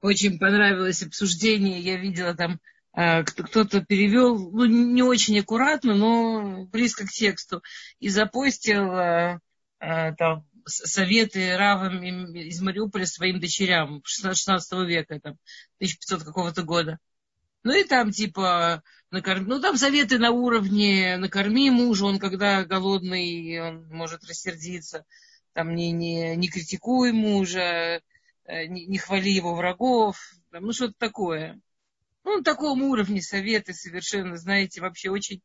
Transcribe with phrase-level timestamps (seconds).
[0.00, 1.80] очень понравилось обсуждение.
[1.80, 2.60] Я видела там,
[2.92, 7.62] а, кто-то перевел, ну, не очень аккуратно, но близко к тексту.
[8.00, 9.40] И запостил а,
[9.78, 15.38] а, там, советы равам из Мариуполя своим дочерям 16 века, там,
[15.78, 16.98] 1500 какого-то года.
[17.62, 19.46] Ну и там типа, накорм...
[19.46, 25.04] ну там советы на уровне накорми мужа, он когда голодный, он может рассердиться,
[25.52, 28.00] там не, не, не критикуй мужа,
[28.48, 30.18] не, не хвали его врагов,
[30.50, 31.60] там, ну что-то такое.
[32.24, 35.42] Ну, на таком уровне советы совершенно, знаете, вообще очень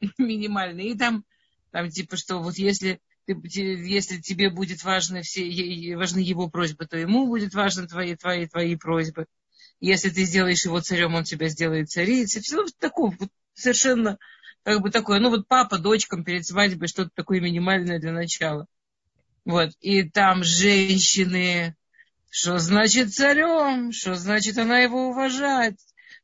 [0.18, 0.90] минимальные.
[0.90, 1.24] И там,
[1.70, 5.44] там типа, что вот если, ты, если тебе будет важны все,
[5.96, 9.26] важны его просьбы, то ему будет важны твои, твои, твои просьбы.
[9.80, 12.40] Если ты сделаешь его царем, он тебя сделает царицей.
[12.40, 14.18] Все вот такое, вот совершенно
[14.62, 18.66] как бы такое, ну вот папа дочкам перед свадьбой, что-то такое минимальное для начала.
[19.44, 21.76] Вот, и там женщины,
[22.36, 25.78] что значит царем, что значит она его уважает.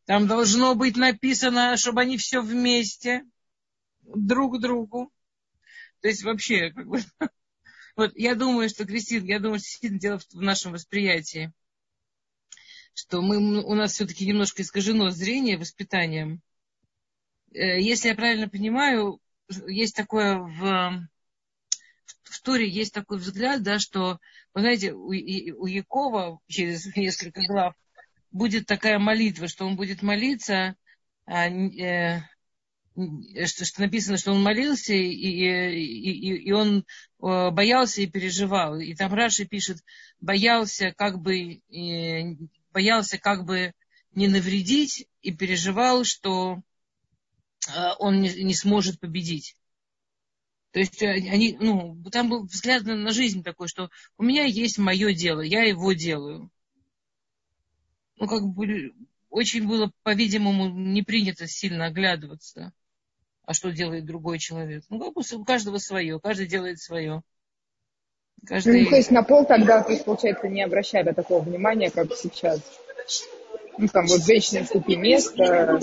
[0.06, 3.22] Там должно быть написано, чтобы они все вместе,
[4.02, 5.12] друг другу.
[6.00, 6.98] То есть вообще, как бы,
[7.96, 11.52] вот я думаю, что, Кристина, я думаю, что действительно дело в нашем восприятии
[12.92, 16.42] что мы, у нас все-таки немножко искажено зрение воспитанием.
[17.52, 19.20] Э, если я правильно понимаю,
[19.68, 21.08] есть такое в,
[22.24, 24.18] в Торе есть такой взгляд, да, что,
[24.54, 27.74] вы знаете, у, у Якова через несколько глав
[28.30, 30.76] будет такая молитва, что он будет молиться,
[31.26, 32.22] а, э,
[33.46, 36.78] что, что написано, что он молился, и, и, и он
[37.22, 38.78] э, боялся и переживал.
[38.78, 39.78] И там Раши пишет,
[40.20, 42.36] боялся как бы э,
[42.72, 43.72] боялся как бы
[44.14, 46.62] не навредить и переживал, что
[47.68, 49.56] э, он не, не сможет победить.
[50.72, 54.78] То есть э, они, ну, там был взгляд на, жизнь такой, что у меня есть
[54.78, 56.50] мое дело, я его делаю.
[58.16, 58.92] Ну, как бы
[59.30, 62.72] очень было, по-видимому, не принято сильно оглядываться,
[63.44, 64.84] а что делает другой человек.
[64.90, 67.22] Ну, как бы у каждого свое, каждый делает свое.
[68.46, 68.84] Каждый...
[68.84, 72.60] Ну, то есть на пол тогда, то есть, получается, не обращали такого внимания, как сейчас.
[73.76, 75.80] Ну, там вот женщине вступи место.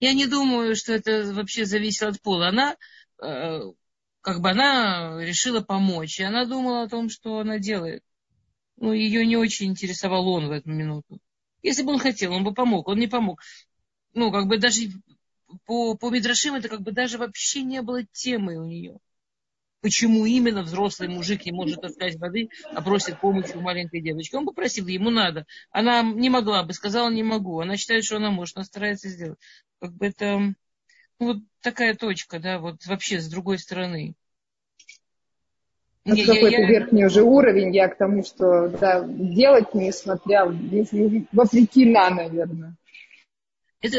[0.00, 2.48] Я не думаю, что это вообще зависит от пола.
[2.48, 2.76] Она,
[3.22, 3.60] э,
[4.22, 6.18] как бы она решила помочь.
[6.18, 8.02] И она думала о том, что она делает.
[8.76, 11.20] Ну, ее не очень интересовал он в эту минуту.
[11.62, 12.88] Если бы он хотел, он бы помог.
[12.88, 13.42] Он не помог.
[14.14, 14.80] Ну, как бы даже
[15.66, 18.98] по, по Мидрашим это как бы даже вообще не было темы у нее
[19.80, 24.34] почему именно взрослый мужик не может таскать воды, а просит помощи у маленькой девочки.
[24.34, 25.46] Он попросил, ему надо.
[25.70, 27.60] Она не могла бы, сказала, не могу.
[27.60, 29.38] Она считает, что она может, она старается сделать.
[29.80, 30.54] Как бы это
[31.18, 34.14] ну, вот такая точка, да, вот вообще с другой стороны.
[36.04, 41.84] Это не, какой-то я, верхний уже уровень, я к тому, что да, делать несмотря, вопреки
[41.84, 42.74] на, наверное.
[43.82, 43.98] Это,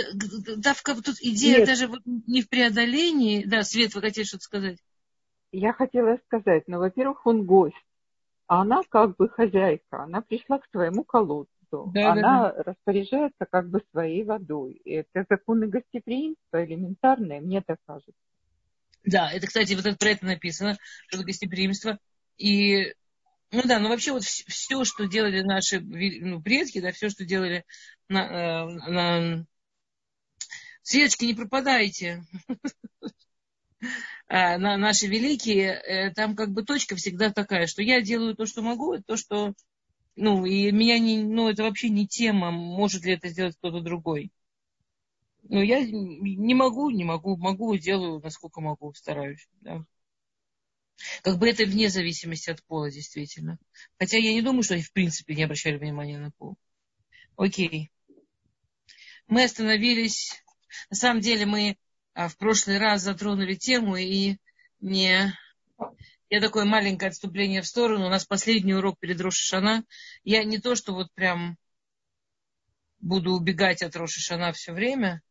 [0.57, 1.67] да, тут идея Нет.
[1.67, 3.43] даже вот не в преодолении.
[3.45, 4.77] Да, Свет, вы хотели что-то сказать?
[5.51, 7.75] Я хотела сказать, ну, во-первых, он гость,
[8.47, 12.63] а она как бы хозяйка, она пришла к своему колодцу, да, она да, да.
[12.63, 14.81] распоряжается как бы своей водой.
[14.85, 18.13] Это законы гостеприимства элементарные, мне так кажется.
[19.03, 21.97] Да, это, кстати, вот это, про это написано, что это гостеприимство.
[22.37, 22.93] И,
[23.51, 27.65] ну да, ну вообще вот все, что делали наши ну, предки, да, все, что делали
[28.09, 29.45] на, э, на...
[30.83, 32.23] Светочки, не пропадайте.
[34.27, 38.61] На, наши великие, э, там как бы точка всегда такая, что я делаю то, что
[38.61, 39.53] могу, то, что,
[40.15, 44.31] ну, и меня не, ну, это вообще не тема, может ли это сделать кто-то другой.
[45.43, 49.83] Ну, я не могу, не могу, могу, делаю, насколько могу, стараюсь, да.
[51.23, 53.57] Как бы это вне зависимости от пола, действительно.
[53.97, 56.55] Хотя я не думаю, что они в принципе не обращали внимания на пол.
[57.35, 57.91] Окей.
[59.27, 60.43] Мы остановились.
[60.89, 61.77] На самом деле мы
[62.13, 64.37] а, в прошлый раз затронули тему и
[64.79, 65.33] не...
[66.29, 68.05] Я такое маленькое отступление в сторону.
[68.05, 69.83] У нас последний урок перед Рошишана.
[70.23, 71.57] Я не то, что вот прям
[72.99, 75.21] буду убегать от Рошишана все время,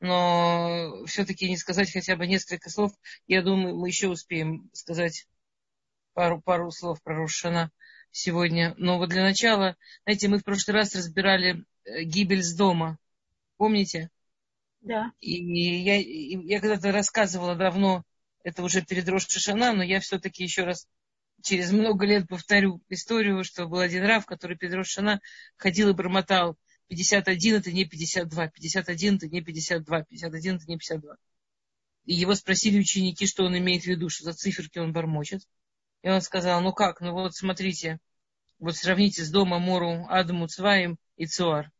[0.00, 2.92] но все-таки не сказать хотя бы несколько слов.
[3.28, 5.28] Я думаю, мы еще успеем сказать
[6.12, 7.70] пару, пару слов про Рошишана
[8.10, 8.74] сегодня.
[8.78, 12.98] Но вот для начала, знаете, мы в прошлый раз разбирали э, гибель с дома.
[13.58, 14.10] Помните?
[14.82, 15.12] Да.
[15.20, 15.34] И
[15.82, 18.04] я, я когда-то рассказывала давно,
[18.42, 20.86] это уже перед Рошашана, но я все-таки еще раз
[21.42, 25.20] через много лет повторю историю, что был один рав, который перед Рошашана
[25.56, 26.56] ходил и бормотал
[26.88, 31.14] 51 это не 52, 51 это не 52, 51 это не 52.
[32.04, 35.42] И его спросили ученики, что он имеет в виду, что за циферки он бормочет.
[36.02, 37.98] И он сказал, ну как, ну вот смотрите,
[38.58, 41.70] вот сравните с домом Мору, Адаму, Цваем и Цуар.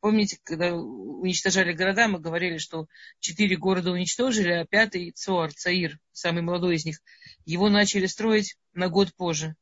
[0.00, 2.86] Помните, когда уничтожали города, мы говорили, что
[3.18, 7.00] четыре города уничтожили, а пятый Цуар, Цаир, самый молодой из них,
[7.44, 9.56] его начали строить на год позже.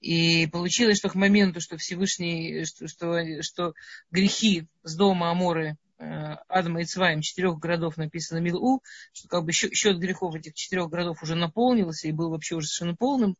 [0.00, 3.74] И получилось, что к моменту, что Всевышний, что, что, что
[4.10, 6.04] грехи с дома Аморы, э,
[6.48, 8.82] Адама и Цваем, четырех городов написано Милу,
[9.12, 12.66] что как бы счет, счет грехов этих четырех городов уже наполнился и был вообще уже
[12.66, 13.36] совершенно полным,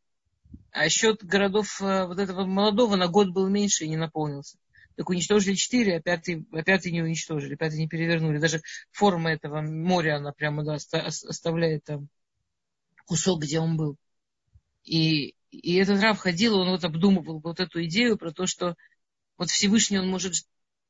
[0.70, 4.56] а счет городов э, вот этого молодого на год был меньше и не наполнился.
[4.96, 8.38] Так уничтожили четыре, а пятый, а пятый не уничтожили, пятый не перевернули.
[8.38, 8.62] Даже
[8.92, 12.08] форма этого моря, она прямо да, оставляет там
[13.06, 13.96] кусок, где он был.
[14.84, 18.76] И, и этот раб ходил, он вот обдумывал вот эту идею про то, что
[19.36, 20.34] вот Всевышний он может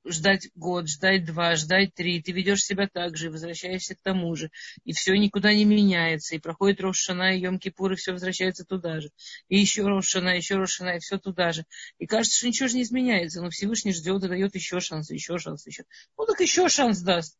[0.04, 4.50] ждать год, ждать два, ждать три, ты ведешь себя так же, возвращаешься к тому же,
[4.84, 9.10] и все никуда не меняется, и проходит Рошана и Йом-Кипур, и все возвращается туда же,
[9.48, 11.64] и еще Рошана, еще Рошана, и все туда же.
[11.98, 15.38] И кажется, что ничего же не изменяется, но Всевышний ждет и дает еще шанс, еще
[15.38, 15.84] шанс, еще.
[16.18, 17.38] Ну так еще шанс даст.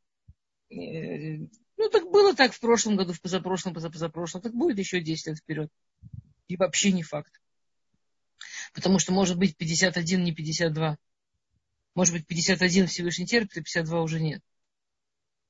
[0.71, 1.37] Э,
[1.77, 5.39] ну так было так в прошлом году, в позапрошлом, позапозапрошлом, так будет еще 10 лет
[5.39, 5.71] вперед.
[6.49, 7.41] И вообще не факт.
[8.73, 10.99] Потому что может быть 51, не 52.
[11.95, 14.43] Может быть, 51 Всевышний терпит, а 52 уже нет.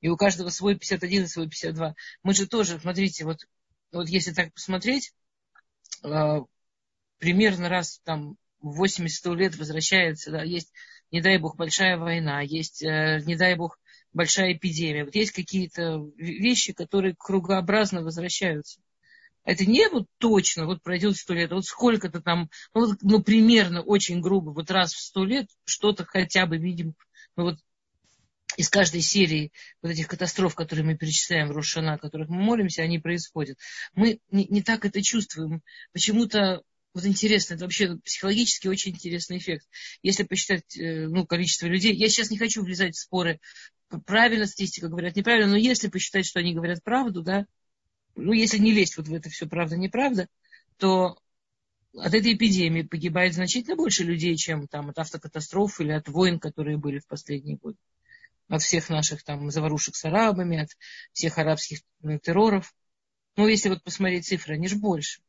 [0.01, 1.95] И у каждого свой 51 и свой 52.
[2.23, 3.39] Мы же тоже, смотрите, вот,
[3.93, 5.15] вот если так посмотреть,
[6.03, 6.41] э,
[7.19, 10.73] примерно раз там 80-100 лет возвращается, да, есть,
[11.11, 13.79] не дай бог, большая война, есть, э, не дай бог,
[14.13, 15.05] большая эпидемия.
[15.05, 18.81] Вот есть какие-то вещи, которые кругообразно возвращаются.
[19.45, 23.83] Это не вот точно, вот пройдет сто лет, а вот сколько-то там, ну, ну, примерно,
[23.83, 26.95] очень грубо, вот раз в сто лет что-то хотя бы видим,
[27.37, 27.59] ну, вот
[28.57, 29.53] из каждой серии
[29.83, 33.59] вот этих катастроф, которые мы перечисляем в Рошана, о которых мы молимся, они происходят.
[33.95, 35.63] Мы не, не так это чувствуем.
[35.93, 36.63] Почему-то
[36.95, 39.67] вот интересно, это вообще психологически очень интересный эффект.
[40.03, 43.41] Если посчитать э, ну, количество людей, я сейчас не хочу влезать в споры,
[44.07, 47.47] правильно статистика говорят, неправильно, но если посчитать, что они говорят правду, да,
[48.17, 50.29] ну, если не лезть вот в это все правда-неправда,
[50.77, 51.19] то
[51.97, 56.77] от этой эпидемии погибает значительно больше людей, чем там, от автокатастроф или от войн, которые
[56.77, 57.79] были в последние годы.
[58.49, 60.69] От всех наших там заварушек с арабами, от
[61.13, 62.75] всех арабских ну, терроров.
[63.37, 65.23] Ну, если вот посмотреть цифры, они же больше.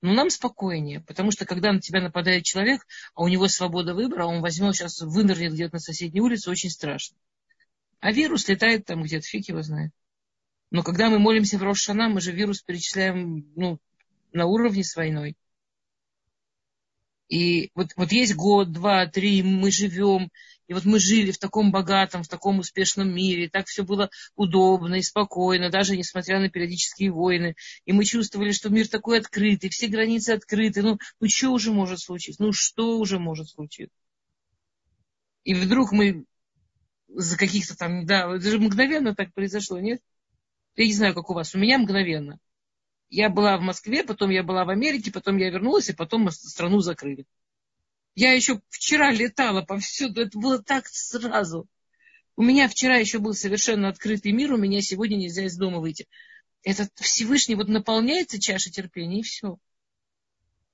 [0.00, 4.26] Но нам спокойнее, потому что когда на тебя нападает человек, а у него свобода выбора,
[4.26, 7.16] он возьмет сейчас, вынырнет где-то на соседней улице, очень страшно.
[8.00, 9.92] А вирус летает там где-то, фиг его знает.
[10.70, 13.78] Но когда мы молимся в Рошана, мы же вирус перечисляем ну,
[14.32, 15.36] на уровне с войной.
[17.28, 20.30] И вот, вот есть год, два, три, мы живем,
[20.66, 24.10] и вот мы жили в таком богатом, в таком успешном мире, и так все было
[24.34, 27.54] удобно и спокойно, даже несмотря на периодические войны.
[27.84, 30.82] И мы чувствовали, что мир такой открытый, все границы открыты.
[30.82, 32.42] Ну, ну что уже может случиться?
[32.42, 33.96] Ну, что уже может случиться?
[35.44, 36.24] И вдруг мы
[37.08, 40.00] за каких-то там, да, это же мгновенно так произошло, нет?
[40.78, 41.56] Я не знаю, как у вас.
[41.56, 42.38] У меня мгновенно.
[43.10, 46.78] Я была в Москве, потом я была в Америке, потом я вернулась, и потом страну
[46.78, 47.26] закрыли.
[48.14, 50.20] Я еще вчера летала повсюду.
[50.20, 51.66] Это было так сразу.
[52.36, 56.06] У меня вчера еще был совершенно открытый мир, у меня сегодня нельзя из дома выйти.
[56.62, 59.58] Этот Всевышний вот наполняется чаша терпения, и все.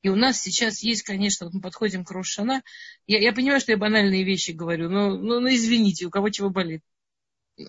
[0.02, 2.62] И у нас сейчас есть, конечно, вот мы подходим к Рошана.
[3.06, 6.50] Я, я понимаю, что я банальные вещи говорю, но, но, но извините, у кого чего
[6.50, 6.82] болит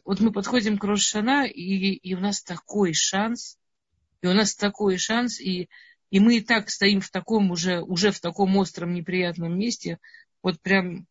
[0.03, 3.57] вот мы подходим к Рошана, и, и у нас такой шанс,
[4.21, 5.69] и у нас такой шанс, и,
[6.09, 9.99] и мы и так стоим в таком уже, уже в таком остром неприятном месте,
[10.41, 11.07] вот прям,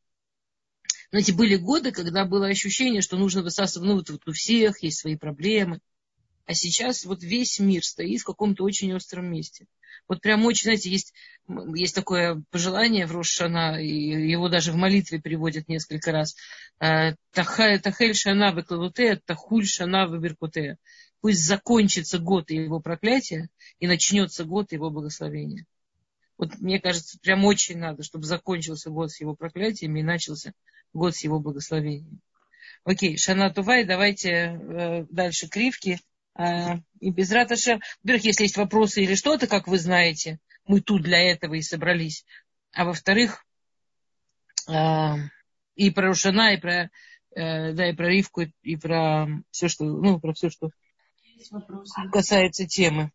[1.11, 5.01] знаете, были годы, когда было ощущение, что нужно высасывать, ну вот, вот у всех есть
[5.01, 5.81] свои проблемы,
[6.47, 9.67] а сейчас вот весь мир стоит в каком-то очень остром месте.
[10.07, 11.15] Вот прям очень, знаете, есть,
[11.75, 16.37] есть такое пожелание в Рошана, и его даже в молитве приводят несколько раз.
[16.81, 20.79] «Э, Тахель шана веклавутея, тахуль шана веберкутея.
[21.21, 23.49] Пусть закончится год его проклятия
[23.79, 25.65] и начнется год его благословения.
[26.37, 30.53] Вот мне кажется, прям очень надо, чтобы закончился год с его проклятиями и начался
[30.93, 32.21] год с его благословением.
[32.85, 35.99] Окей, Шана Тувай, давайте э, дальше кривки.
[36.35, 41.03] А, и без раташа, во-первых, если есть вопросы или что-то, как вы знаете, мы тут
[41.03, 42.25] для этого и собрались.
[42.73, 43.45] А во-вторых,
[44.69, 45.17] а,
[45.77, 46.91] и про Рушана, и про,
[47.37, 50.71] э, да, и про Ривку, и про все, что, ну, про все, что
[52.13, 53.11] касается темы.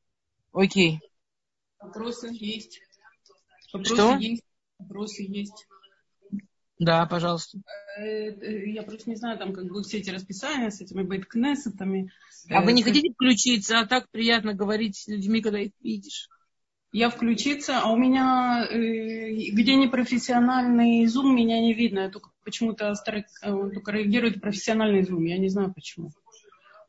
[0.51, 0.99] Окей.
[1.79, 2.81] Вопросы есть.
[3.71, 4.15] Вопросы что?
[4.17, 4.43] есть.
[4.77, 5.67] Вопросы есть.
[6.79, 7.59] Да, пожалуйста.
[7.97, 12.09] Э, э, я просто не знаю, там как бы все эти расписания с этими бейткнессетами.
[12.49, 16.29] А вы не э, хотите включиться, а так приятно говорить с людьми, когда их видишь?
[16.91, 21.99] я включиться, а у меня где не профессиональный зум, меня не видно.
[21.99, 25.23] Я только почему-то старый, только реагирует профессиональный зум.
[25.25, 26.09] Я не знаю почему.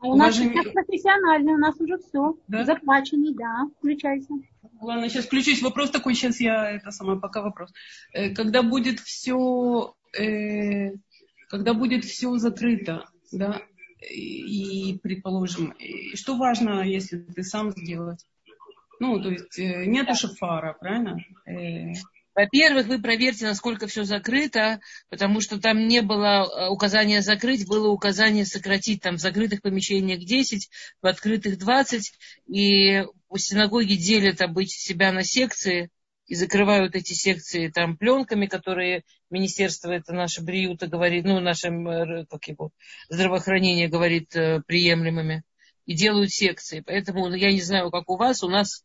[0.01, 0.51] А у, у нас же...
[0.51, 2.37] профессиональный, у нас уже все.
[2.49, 2.65] Да?
[2.65, 3.67] Захваченный, да.
[3.79, 4.35] Включайся.
[4.81, 5.63] Ладно, сейчас включусь.
[5.63, 7.71] Вопрос такой, сейчас я, это самое, пока вопрос.
[8.13, 10.93] Э, когда будет все, э,
[11.49, 13.61] когда будет все закрыто, да,
[14.01, 15.75] и, предположим,
[16.15, 18.25] что важно, если ты сам сделать?
[18.99, 21.19] Ну, то есть э, нету шафара, правильно?
[21.47, 21.93] Э,
[22.41, 24.81] Во-первых, вы проверьте, насколько все закрыто,
[25.11, 29.03] потому что там не было э, указания закрыть, было указание сократить.
[29.03, 30.71] Там в закрытых помещениях 10,
[31.03, 32.13] в открытых 20.
[32.47, 35.91] И у синагоги делят обычно себя на секции
[36.29, 41.69] и закрывают эти секции там пленками, которые министерство, это наше Бриюта говорит, ну, наше
[42.31, 42.71] как его,
[43.11, 45.43] здравоохранение говорит приемлемыми
[45.85, 46.83] и делают секции.
[46.87, 48.83] Поэтому я не знаю, как у вас, у нас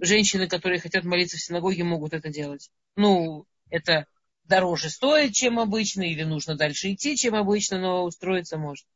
[0.00, 2.70] женщины, которые хотят молиться в синагоге, могут это делать.
[2.96, 4.06] Ну, это
[4.44, 8.86] дороже стоит, чем обычно, или нужно дальше идти, чем обычно, но устроиться можно.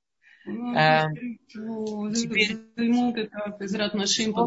[0.47, 1.07] Ну, а,
[2.15, 2.57] теперь...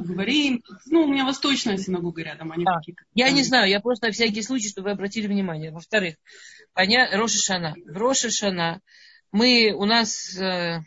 [0.02, 0.64] Поговорим.
[0.88, 3.04] Ну, у меня восточная синагога рядом, а а, какие-то.
[3.14, 5.72] Я не знаю, я просто на всякий случай, чтобы вы обратили внимание.
[5.72, 6.16] Во-вторых,
[6.74, 7.10] поня...
[7.16, 7.76] Роша Шана.
[7.86, 8.82] В Роша Шана
[9.32, 10.80] мы, у нас э,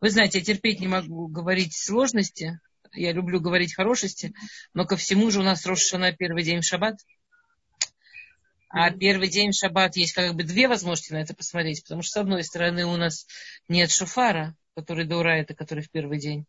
[0.00, 2.58] вы знаете, я терпеть не могу говорить сложности.
[2.92, 4.34] Я люблю говорить хорошести.
[4.74, 6.98] Но ко всему же у нас Рошана первый день в шаббат.
[8.68, 11.82] А первый день в шаббат есть как бы две возможности на это посмотреть.
[11.82, 13.26] Потому что, с одной стороны, у нас
[13.68, 16.46] нет шуфара, который до ура, это который в первый день.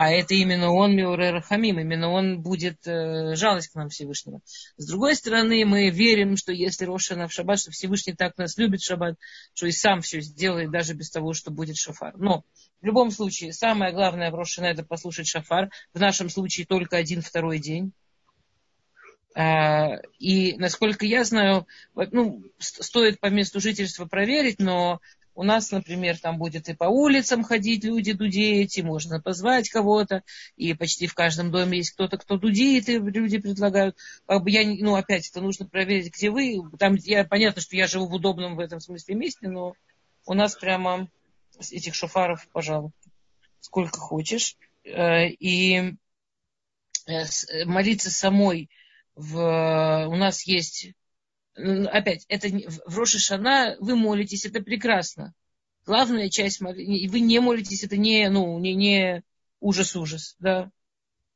[0.00, 4.40] А это именно он, Миурер Хамим, именно он будет э, жалость к нам Всевышнего.
[4.78, 8.80] С другой стороны, мы верим, что если Рошана в шаббат, что Всевышний так нас любит
[8.80, 9.16] шаббат,
[9.52, 12.16] что и сам все сделает, даже без того, что будет шафар.
[12.16, 12.44] Но
[12.80, 15.68] в любом случае, самое главное в Рошана это послушать шафар.
[15.92, 17.92] В нашем случае только один второй день.
[19.34, 25.00] А, и, насколько я знаю, ну, стоит по месту жительства проверить, но
[25.34, 30.22] у нас, например, там будет и по улицам ходить люди дудеть, и можно позвать кого-то,
[30.56, 33.96] и почти в каждом доме есть кто-то, кто дудеет, и люди предлагают.
[34.26, 36.60] Как бы я, ну, опять, это нужно проверить, где вы.
[36.78, 39.74] Там я, понятно, что я живу в удобном в этом смысле месте, но
[40.26, 41.08] у нас прямо
[41.70, 43.10] этих шофаров, пожалуйста,
[43.60, 44.56] сколько хочешь.
[44.84, 45.94] Э, и
[47.06, 48.70] э, молиться самой
[49.14, 50.92] в, у нас есть
[51.86, 52.48] опять, это
[52.86, 55.34] в Роша Шана вы молитесь, это прекрасно.
[55.86, 59.22] Главная часть молитвы, вы не молитесь, это не, ну, не, не
[59.60, 60.70] ужас-ужас, да.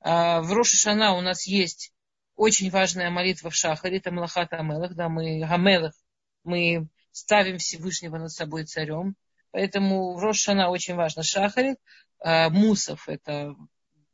[0.01, 1.93] А в Роша Шана у нас есть
[2.37, 5.95] очень важная молитва в Шахаре, это Малахат Амелах, да, мы Гамелах,
[6.43, 9.17] мы ставим Всевышнего над собой царем.
[9.53, 11.79] Поэтому в Рошана очень важно Шахарит.
[12.19, 13.55] А, Мусов– это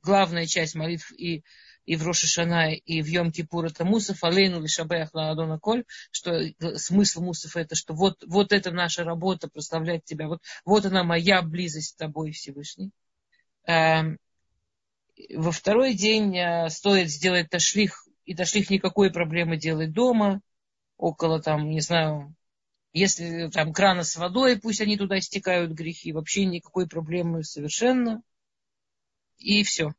[0.02, 1.44] главная часть молитв и
[1.86, 6.40] и в Рошашана, и в Йом Кипур это Мусов, Алейну Лишабеях Ладона Коль, что
[6.76, 11.42] смысл Мусов это, что вот, вот это наша работа, прославлять тебя, вот, вот она моя
[11.42, 12.90] близость с тобой, Всевышний.
[13.66, 14.18] Эм,
[15.34, 20.40] во второй день э, стоит сделать ташлих, и ташлих никакой проблемы делать дома,
[20.96, 22.34] около там, не знаю,
[22.92, 28.22] если там крана с водой, пусть они туда стекают грехи, вообще никакой проблемы совершенно.
[29.38, 29.92] И все.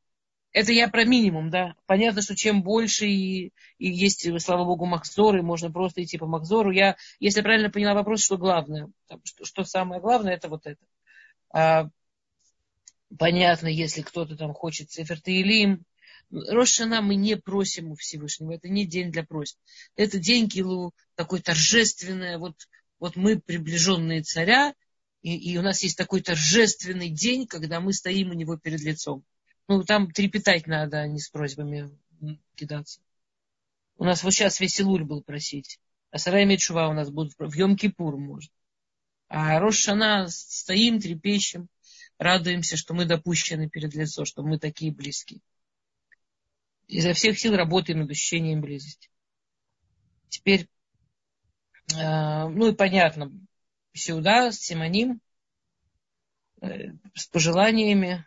[0.53, 1.75] Это я про минимум, да.
[1.85, 6.71] Понятно, что чем больше и, и есть, слава богу, Макзоры, можно просто идти по Макзору.
[6.71, 8.89] Я, если я правильно поняла вопрос, что главное,
[9.23, 10.83] что, что самое главное, это вот это.
[11.53, 11.89] А,
[13.17, 15.85] понятно, если кто-то там хочет Сефер Таилим,
[16.31, 18.53] Рошана мы не просим у Всевышнего.
[18.53, 19.57] Это не день для просьб.
[19.95, 22.37] Это день Килу такой торжественный.
[22.37, 22.55] Вот,
[22.99, 24.73] вот мы приближенные царя,
[25.21, 29.23] и, и у нас есть такой торжественный день, когда мы стоим у него перед лицом.
[29.67, 31.89] Ну, там трепетать надо, а не с просьбами
[32.55, 33.01] кидаться.
[33.97, 35.79] У нас вот сейчас весь Илуль был просить.
[36.11, 38.51] А Сарай Мечува у нас будут в Йом-Кипур, может.
[39.27, 41.69] А Рошана стоим, трепещем,
[42.17, 45.39] радуемся, что мы допущены перед лицом, что мы такие близкие.
[46.87, 49.09] Изо всех сил работаем над ощущением близости.
[50.27, 50.67] Теперь,
[51.93, 53.31] э, ну и понятно,
[53.93, 55.21] сюда с Симоним,
[56.61, 58.25] э, с пожеланиями,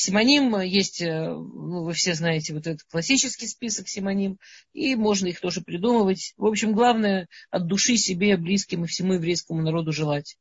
[0.00, 4.38] Симоним есть, э, ну, вы все знаете, вот этот классический список симоним,
[4.72, 6.34] и можно их тоже придумывать.
[6.36, 10.38] В общем, главное от души себе, близким и всему еврейскому народу желать.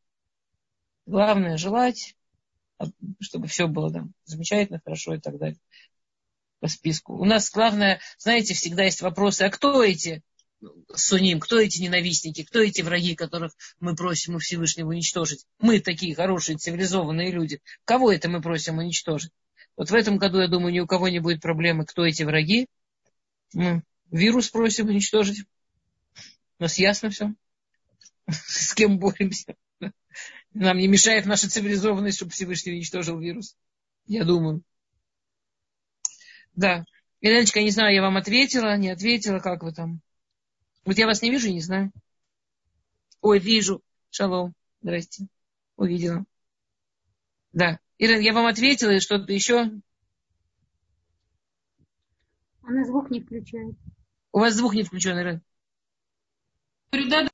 [1.07, 2.15] Главное желать,
[3.19, 5.57] чтобы все было там замечательно, хорошо и так далее.
[6.59, 7.17] По списку.
[7.17, 10.21] У нас главное, знаете, всегда есть вопросы, а кто эти
[10.93, 15.47] суним, кто эти ненавистники, кто эти враги, которых мы просим у Всевышнего уничтожить?
[15.57, 17.59] Мы такие хорошие, цивилизованные люди.
[17.85, 19.31] Кого это мы просим уничтожить?
[19.77, 22.67] Вот в этом году, я думаю, ни у кого не будет проблемы, кто эти враги.
[23.53, 25.45] Ну, вирус просим уничтожить.
[26.59, 27.33] У нас ясно все.
[28.27, 29.55] С кем боремся.
[30.53, 33.55] Нам не мешает наша цивилизованность, чтобы Всевышний уничтожил вирус.
[34.07, 34.63] Я думаю.
[36.55, 36.83] Да.
[37.21, 40.01] Еленочка, я не знаю, я вам ответила, не ответила, как вы там.
[40.85, 41.91] Вот я вас не вижу, не знаю.
[43.21, 43.83] Ой, вижу.
[44.09, 44.55] Шалом.
[44.81, 45.27] Здрасте.
[45.75, 46.25] Увидела.
[47.53, 47.79] Да.
[47.99, 49.71] Ирина, я вам ответила, и что-то еще?
[52.61, 53.75] Она звук не включает.
[54.31, 55.41] У вас звук не включен, Ирина.
[56.91, 57.29] Говорю, да, да.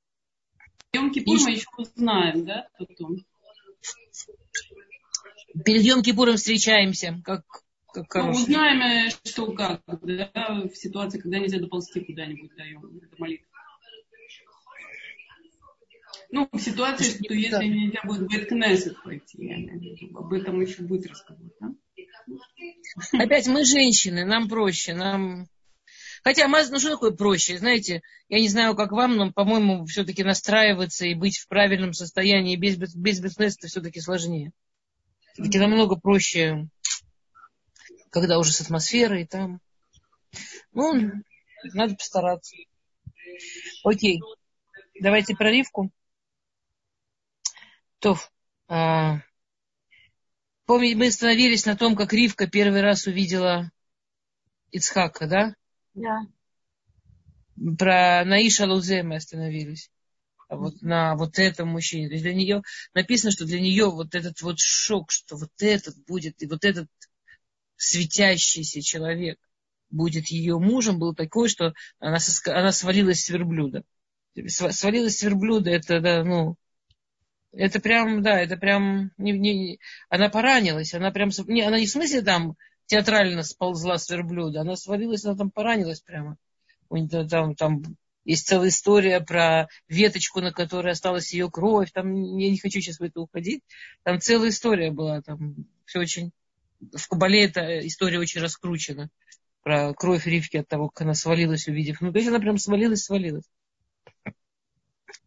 [0.94, 3.18] Йом Кипур мы еще узнаем, да, потом.
[5.66, 7.44] Перед Йом Кипуром встречаемся, как,
[7.92, 10.32] как ну, узнаем, э, что как, да,
[10.72, 13.53] в ситуации, когда нельзя доползти куда-нибудь, даем это молитва.
[16.36, 17.64] Ну, в ситуации, что если да.
[17.64, 19.70] нельзя будет в Бэткнессет пойти,
[20.16, 21.68] об этом еще будет разговор, да?
[23.24, 25.46] Опять мы женщины, нам проще, нам...
[26.24, 27.60] Хотя, ну что такое проще?
[27.60, 32.56] Знаете, я не знаю, как вам, но, по-моему, все-таки настраиваться и быть в правильном состоянии
[32.56, 34.54] без, без Бэткнессета все-таки сложнее.
[35.34, 36.68] Все-таки намного проще,
[38.10, 39.60] когда уже с атмосферой там.
[40.72, 41.12] Ну,
[41.76, 42.56] надо постараться.
[43.84, 44.20] Окей.
[45.00, 45.92] Давайте проривку.
[48.04, 48.18] То,
[48.68, 49.22] а,
[50.66, 53.72] помните, мы остановились на том, как Ривка первый раз увидела
[54.72, 55.56] Ицхака, да?
[55.94, 56.28] Да.
[57.56, 59.90] Про Наиша Лузе мы остановились.
[60.50, 62.10] А вот на вот этом мужчине.
[62.10, 62.62] То есть для нее
[62.94, 66.90] написано, что для нее вот этот вот шок, что вот этот будет, и вот этот
[67.78, 69.40] светящийся человек
[69.90, 72.18] будет ее мужем, был такой, что она,
[72.48, 73.86] она свалилась с верблюда.
[74.48, 76.58] Свалилась с верблюда, это, да, ну,
[77.54, 79.80] это прям, да, это прям, не, не,
[80.10, 82.56] она поранилась, она прям, не, она не в смысле там
[82.86, 86.38] театрально сползла с верблюда, она свалилась, она там поранилась прямо.
[87.30, 87.84] Там, там
[88.26, 91.92] есть целая история про веточку, на которой осталась ее кровь.
[91.92, 93.64] Там я не хочу сейчас в это уходить.
[94.04, 95.22] Там целая история была.
[95.22, 96.32] Там все очень...
[96.80, 99.10] В Кабале эта история очень раскручена.
[99.64, 102.00] Про кровь Ривки от того, как она свалилась, увидев.
[102.02, 103.46] Ну, то есть она прям свалилась, свалилась.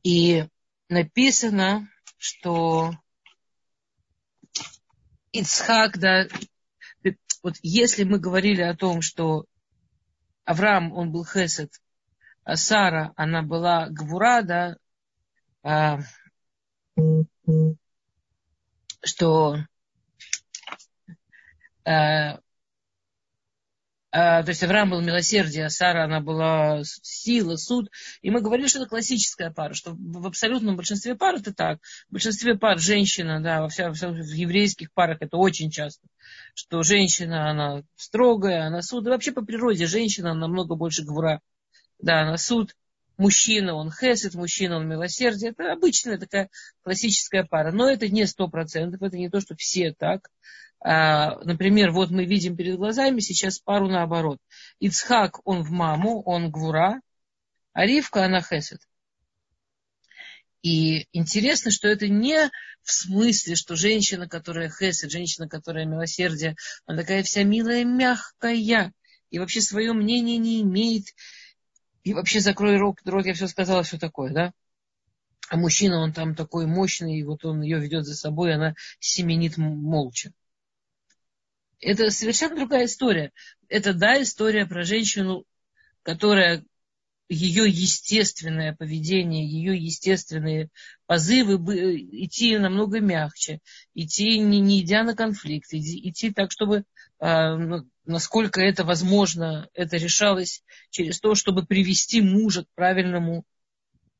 [0.02, 0.44] И
[0.88, 2.92] написано, что
[5.32, 6.26] Ицхак, да,
[7.42, 9.44] вот если мы говорили о том, что
[10.44, 11.72] Авраам, он был хесед,
[12.42, 14.76] а Сара, она была гвура, да,
[15.62, 16.00] а,
[19.02, 19.58] что
[21.84, 22.40] а,
[24.10, 27.90] то есть Авраам был милосердие, а Сара, она была сила, суд.
[28.22, 31.80] И мы говорили, что это классическая пара, что в абсолютном большинстве пар это так.
[32.08, 36.06] В большинстве пар женщина, да, во всяком в еврейских парах это очень часто,
[36.54, 39.06] что женщина, она строгая, она суд.
[39.06, 41.40] И вообще по природе женщина намного больше гвура.
[41.98, 42.74] Да, она суд.
[43.16, 45.52] Мужчина, он хесед, мужчина, он милосердие.
[45.52, 46.50] Это обычная такая
[46.82, 47.72] классическая пара.
[47.72, 50.30] Но это не сто процентов, это не то, что все так.
[50.80, 54.38] А, например, вот мы видим перед глазами сейчас пару наоборот.
[54.78, 57.00] Ицхак, он в маму, он гвура,
[57.72, 58.80] а Ривка, она хесед.
[60.62, 62.50] И интересно, что это не
[62.82, 68.92] в смысле, что женщина, которая хесед, женщина, которая милосердие, она такая вся милая, мягкая,
[69.30, 71.06] и вообще свое мнение не имеет,
[72.06, 74.52] и вообще закрой рот, рот я все сказала, все такое, да?
[75.48, 79.56] А мужчина, он там такой мощный, и вот он ее ведет за собой, она семенит
[79.56, 80.30] молча.
[81.80, 83.32] Это совершенно другая история.
[83.68, 85.46] Это, да, история про женщину,
[86.04, 86.64] которая
[87.28, 90.68] ее естественное поведение, ее естественные
[91.06, 93.58] позывы идти намного мягче,
[93.94, 96.84] идти не, не идя на конфликт, идти, идти так, чтобы
[97.18, 103.44] а, ну, насколько это возможно, это решалось через то, чтобы привести мужа к правильному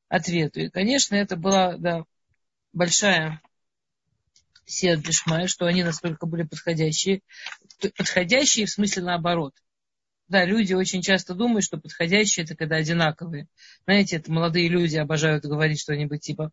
[0.09, 0.61] ответу.
[0.61, 2.05] И, конечно, это была да,
[2.73, 3.41] большая
[4.67, 7.23] Сиат Дешмай, что они настолько были подходящие.
[7.97, 9.55] Подходящие в смысле наоборот.
[10.29, 13.47] Да, люди очень часто думают, что подходящие это когда одинаковые.
[13.85, 16.51] Знаете, это молодые люди обожают говорить что-нибудь типа,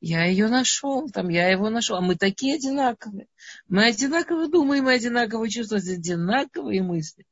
[0.00, 3.26] я ее нашел, там, я его нашел, а мы такие одинаковые.
[3.68, 7.24] Мы одинаково думаем, мы одинаково чувствуем, одинаковые мысли.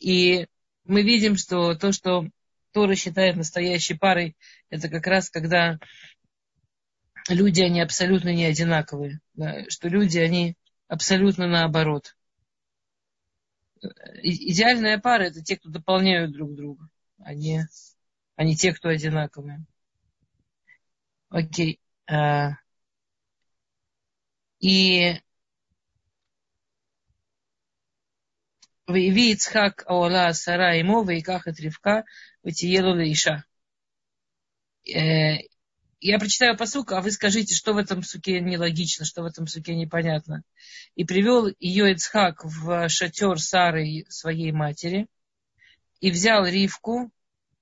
[0.00, 0.46] И
[0.84, 2.26] мы видим, что то, что
[2.72, 4.36] Тора считает настоящей парой,
[4.68, 5.78] это как раз когда
[7.28, 9.20] люди, они абсолютно не одинаковые.
[9.34, 10.56] Да, что люди, они
[10.88, 12.16] абсолютно наоборот.
[14.22, 16.88] Идеальная пара это те, кто дополняют друг друга,
[17.18, 17.66] а не,
[18.36, 19.64] а не те, кто одинаковые.
[21.30, 21.80] Окей.
[22.06, 22.52] А,
[24.58, 25.20] и
[28.88, 32.04] Ицхак Аола Сара ему, Вейках и Тревка,
[32.42, 33.44] Ватиелу Лейша.
[36.02, 39.74] Я прочитаю посук, а вы скажите, что в этом суке нелогично, что в этом суке
[39.74, 40.42] непонятно.
[40.94, 45.08] И привел ее Ицхак в шатер Сары, своей матери,
[46.00, 47.12] и взял Ривку,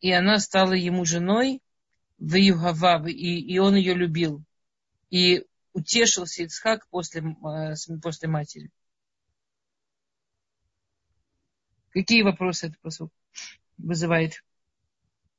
[0.00, 1.60] и она стала ему женой
[2.18, 4.44] в Югава, и, и он ее любил.
[5.10, 8.70] И утешился Ицхак после, э, после матери.
[11.90, 13.12] Какие вопросы этот посуд
[13.78, 14.44] вызывает?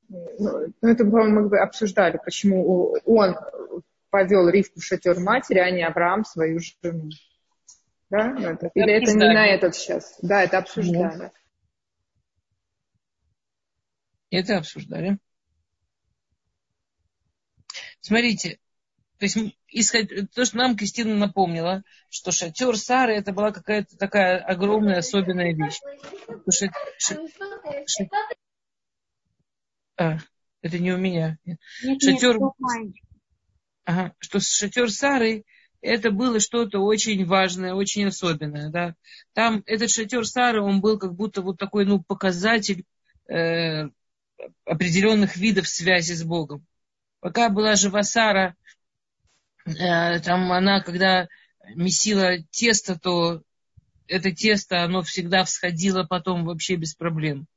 [0.09, 3.35] Ну, это, по-моему, мы обсуждали, почему он
[4.09, 7.11] повел Ривку в шатер матери, а не Авраам свою жену.
[8.09, 8.33] Да?
[8.33, 10.17] Ну, это, или это не на этот сейчас?
[10.21, 11.31] Да, это обсуждали.
[14.31, 15.19] Это обсуждали.
[18.01, 18.59] Смотрите,
[19.19, 19.37] то есть
[20.33, 25.79] то, что нам Кристина напомнила, что шатер Сары это была какая-то такая огромная особенная вещь.
[26.49, 26.67] Ша...
[26.97, 27.17] Ша...
[29.99, 30.17] А,
[30.61, 31.37] это не у меня.
[31.45, 31.59] Нет,
[32.01, 32.37] шатер...
[32.39, 32.95] Нет,
[33.83, 35.43] ага, что шатер Сары
[35.81, 38.69] это было что-то очень важное, очень особенное.
[38.69, 38.95] Да?
[39.33, 42.85] Там этот шатер Сары, он был как будто вот такой ну, показатель
[43.27, 43.89] э,
[44.65, 46.65] определенных видов связи с Богом.
[47.19, 48.55] Пока была жива Сара,
[49.65, 51.27] э, там она, когда
[51.75, 53.41] месила тесто, то
[54.07, 57.47] это тесто, оно всегда всходило потом вообще без проблем.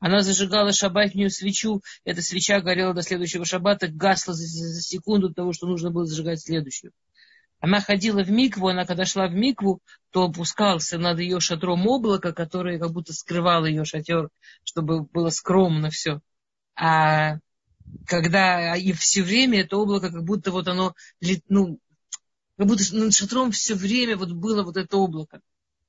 [0.00, 5.52] Она зажигала шабатнюю свечу, эта свеча горела до следующего шабата, гасла за, за секунду того,
[5.52, 6.92] что нужно было зажигать следующую.
[7.60, 12.32] Она ходила в микву, она когда шла в микву, то опускался над ее шатром облако,
[12.32, 14.30] которое как будто скрывало ее шатер,
[14.64, 16.20] чтобы было скромно все.
[16.74, 17.36] А
[18.06, 20.94] когда и все время это облако, как будто вот оно,
[21.48, 21.78] ну,
[22.56, 25.42] как будто над шатром все время вот было вот это облако.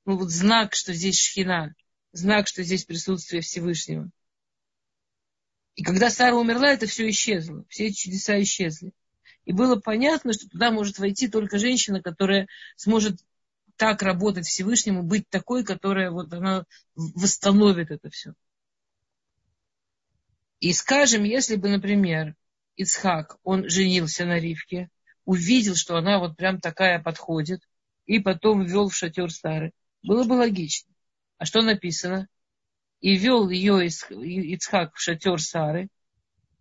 [0.04, 1.74] Ну, вот знак, что здесь шхина,
[2.12, 4.10] знак, что здесь присутствие Всевышнего.
[5.74, 8.92] И когда Сара умерла, это все исчезло, все эти чудеса исчезли.
[9.44, 12.46] И было понятно, что туда может войти только женщина, которая
[12.76, 13.20] сможет
[13.76, 18.34] так работать Всевышнему, быть такой, которая вот она восстановит это все.
[20.60, 22.36] И скажем, если бы, например,
[22.76, 24.90] Ицхак, он женился на Ривке,
[25.24, 27.62] увидел, что она вот прям такая подходит,
[28.06, 29.72] и потом ввел в шатер старый,
[30.02, 30.91] было бы логично.
[31.42, 32.28] А что написано?
[33.00, 35.88] И вел ее Ицхак в шатер Сары,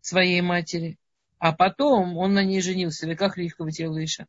[0.01, 0.97] своей матери,
[1.37, 4.25] а потом он на ней женился, в веках Ривка тело Иша.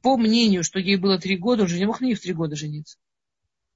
[0.00, 2.34] По мнению, что ей было три года, он же не мог на ней в три
[2.34, 2.96] года жениться.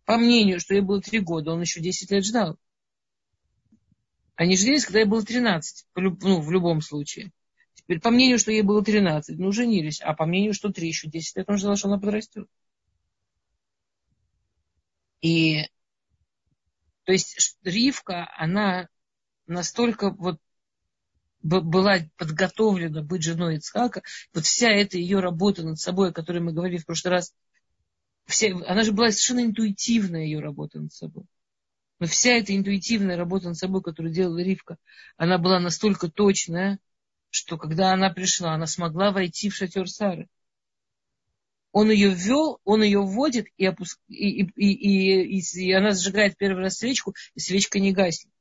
[0.04, 2.56] По мнению, что ей было три года, он еще десять лет ждал.
[4.36, 7.32] Они женились, когда ей было 13, ну, в любом случае.
[7.74, 10.00] Теперь, по мнению, что ей было 13, ну, женились.
[10.00, 12.46] А по мнению, что 3, еще 10 лет, он ждал, что она подрастет.
[15.20, 15.62] И,
[17.04, 18.88] то есть, Ривка, она
[19.46, 20.38] настолько вот
[21.40, 24.02] была подготовлена быть женой Ицхака,
[24.34, 27.34] вот вся эта ее работа над собой, о которой мы говорили в прошлый раз,
[28.26, 31.24] вся, она же была совершенно интуитивная ее работа над собой.
[32.00, 34.78] Но вся эта интуитивная работа над собой, которую делала Ривка,
[35.16, 36.78] она была настолько точная,
[37.30, 40.28] что когда она пришла, она смогла войти в шатер Сары.
[41.72, 43.98] Он ее ввел, он ее вводит, и, опуск...
[44.08, 48.32] и, и, и, и, и она зажигает первый раз свечку, и свечка не гаснет.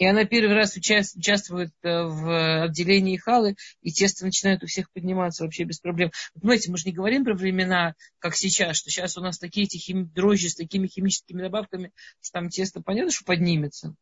[0.00, 5.44] И она первый раз участвует э, в отделении халы, и тесто начинает у всех подниматься
[5.44, 6.10] вообще без проблем.
[6.34, 9.66] Вы понимаете, мы же не говорим про времена, как сейчас, что сейчас у нас такие
[9.66, 10.04] эти хими...
[10.04, 11.92] дрожжи с такими химическими добавками,
[12.22, 13.94] что там тесто, понятно, что поднимется.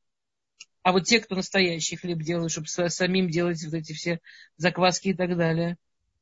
[0.82, 4.20] А вот те, кто настоящий хлеб делают, чтобы самим делать вот эти все
[4.56, 5.78] закваски и так далее,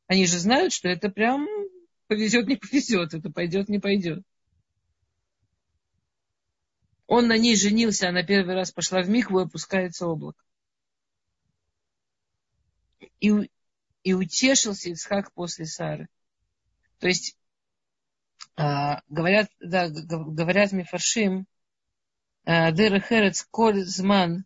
[0.06, 1.46] они же знают, что это прям
[2.06, 4.24] повезет, не повезет, это пойдет, не пойдет.
[7.06, 10.42] Он на ней женился, она первый раз пошла в микву, и опускается облако.
[13.20, 13.30] И,
[14.02, 16.08] и утешился Ицхак после Сары.
[16.98, 17.36] То есть,
[18.56, 21.46] а, говорят, да, говорят Мифаршим,
[22.44, 24.44] а, Дерехерец коль зман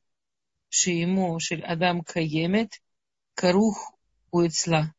[0.68, 2.80] шиему шель адам каемет
[3.34, 3.94] карух
[4.30, 4.94] у Ицла.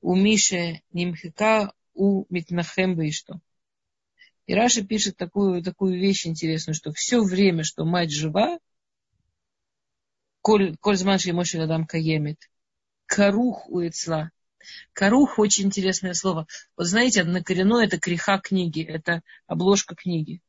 [0.00, 3.40] У Мише нимхика у митнахем что.
[4.46, 8.58] И Раша пишет такую, такую вещь интересную, что все время, что мать жива,
[10.40, 12.48] коль, коль зманши моши адам каемит,
[13.06, 14.30] карух у Эцла.
[14.92, 16.46] Карух очень интересное слово.
[16.76, 20.40] Вот знаете, однокоренное это креха книги, это обложка книги.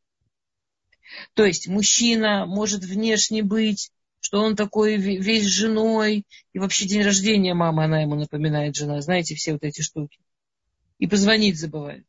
[1.34, 7.54] То есть мужчина может внешне быть, что он такой весь женой, и вообще день рождения
[7.54, 10.20] мамы, она ему напоминает жена, знаете, все вот эти штуки.
[10.98, 12.06] И позвонить забывает.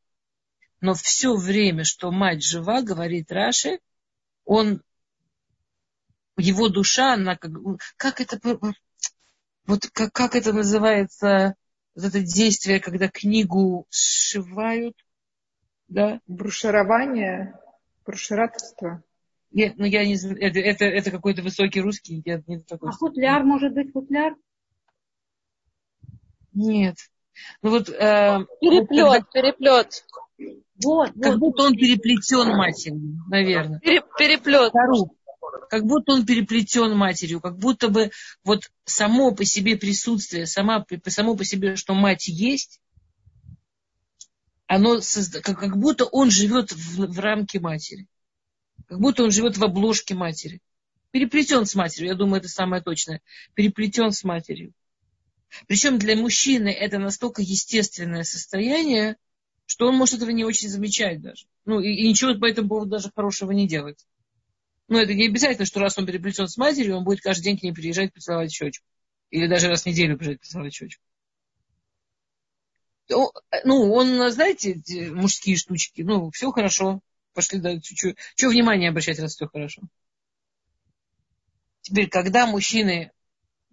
[0.81, 3.79] Но все время, что мать жива, говорит Раши,
[4.45, 4.83] он,
[6.37, 7.53] его душа, она как,
[7.97, 8.41] как это,
[9.67, 11.55] вот как, как это называется,
[11.95, 14.97] вот это действие, когда книгу сшивают,
[15.89, 16.21] да?
[16.27, 17.55] Бруширование,
[18.05, 19.03] брушировство.
[19.53, 22.23] Нет, ну я не знаю, это, это, это какой-то высокий русский.
[22.25, 22.91] Я не такой.
[22.91, 24.37] А футляр, может быть, футляр?
[26.53, 26.97] Нет.
[27.63, 29.31] Ну вот, э, переплет, вот, когда...
[29.33, 30.05] переплет.
[30.83, 31.39] Вот, как вот.
[31.39, 33.81] будто он переплетен матерью, наверное.
[33.81, 34.73] Пере, переплет.
[35.69, 38.11] Как будто он переплетен матерью, как будто бы
[38.45, 42.81] вот само по себе присутствие, сама, само по себе, что мать есть,
[44.67, 45.41] оно созда...
[45.41, 48.07] как, как будто он живет в, в рамке матери.
[48.91, 50.61] Как будто он живет в обложке матери.
[51.13, 53.23] Переплетен с матерью, я думаю, это самое точное.
[53.55, 54.73] Переплетен с матерью.
[55.69, 59.17] Причем для мужчины это настолько естественное состояние,
[59.65, 61.47] что он может этого не очень замечать даже.
[61.67, 64.05] Ну, и, и ничего по этому поводу даже хорошего не делать.
[64.89, 67.63] Но это не обязательно, что раз он переплетен с матерью, он будет каждый день к
[67.63, 68.85] ней приезжать поцеловать щечку.
[69.31, 71.05] Или даже раз в неделю приезжать поцеловать щечку.
[73.09, 77.01] Ну, он, знаете, мужские штучки, ну, все хорошо.
[77.33, 79.83] Пошли, да, что внимание обращать, раз все хорошо.
[81.83, 83.13] Теперь, когда мужчины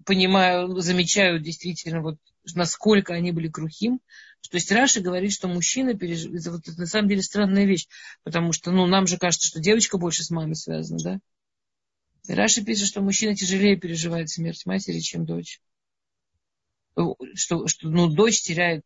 [0.05, 2.17] понимают, замечают действительно, вот,
[2.55, 3.99] насколько они были כרוכים,
[4.49, 7.87] то есть Раши говорит, что мужчина переживает, вот, это на самом деле странная вещь,
[8.23, 11.19] потому что, ну, нам же кажется, что девочка больше с мамой связана, да?
[12.27, 15.61] И Раши пишет, что мужчина тяжелее переживает смерть матери, чем дочь.
[17.33, 18.85] Что, что ну, дочь теряет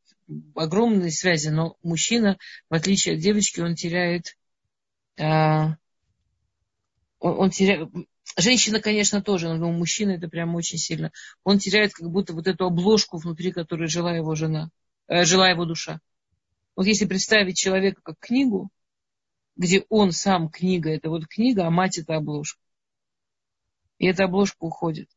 [0.56, 2.38] огромные связи, но мужчина,
[2.70, 4.38] в отличие от девочки, он теряет
[5.18, 5.78] он,
[7.20, 7.90] он теряет,
[8.38, 11.12] женщина, конечно, тоже, но у мужчины это прям очень сильно.
[11.44, 14.70] Он теряет как будто вот эту обложку внутри, которой жила его жена,
[15.08, 16.00] э, жила его душа.
[16.76, 18.70] Вот если представить человека как книгу,
[19.56, 22.60] где он сам книга, это вот книга, а мать это обложка.
[23.98, 25.10] И эта обложка уходит.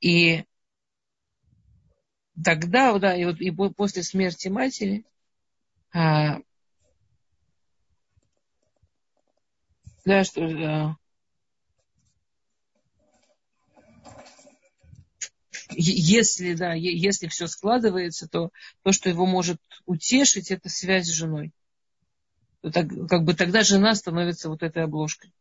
[0.00, 0.44] И
[2.42, 5.04] тогда, да, и вот и после смерти матери,
[5.92, 6.38] а,
[10.04, 10.96] Да, что да.
[15.72, 18.50] Если, да, если все складывается, то
[18.82, 21.52] то, что его может утешить, это связь с женой.
[22.62, 25.32] Так, как бы тогда жена становится вот этой обложкой.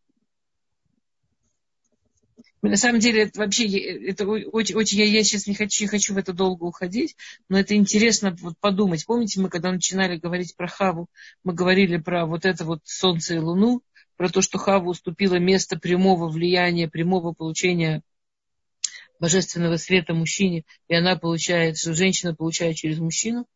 [2.62, 6.13] На самом деле, это вообще, это очень, очень я, я сейчас не хочу, не хочу
[6.13, 7.15] в это долго уходить,
[7.48, 9.06] но это интересно вот подумать.
[9.06, 11.08] Помните, мы когда начинали говорить про Хаву,
[11.43, 13.82] мы говорили про вот это вот Солнце и Луну,
[14.19, 18.03] про то, что Хава уступила место прямого влияния, прямого получения
[19.17, 23.47] божественного света мужчине, и она получает, что женщина получает через мужчину.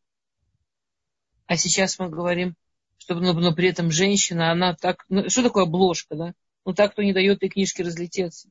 [1.47, 2.56] А сейчас мы говорим,
[2.97, 6.34] что, но, но при этом женщина, она так, ну, что такое обложка, да?
[6.63, 8.47] Ну так, кто не дает этой книжке разлететься.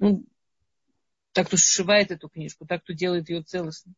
[0.00, 0.24] Ну,
[1.30, 3.94] так, кто сшивает эту книжку, так, кто делает ее целостной.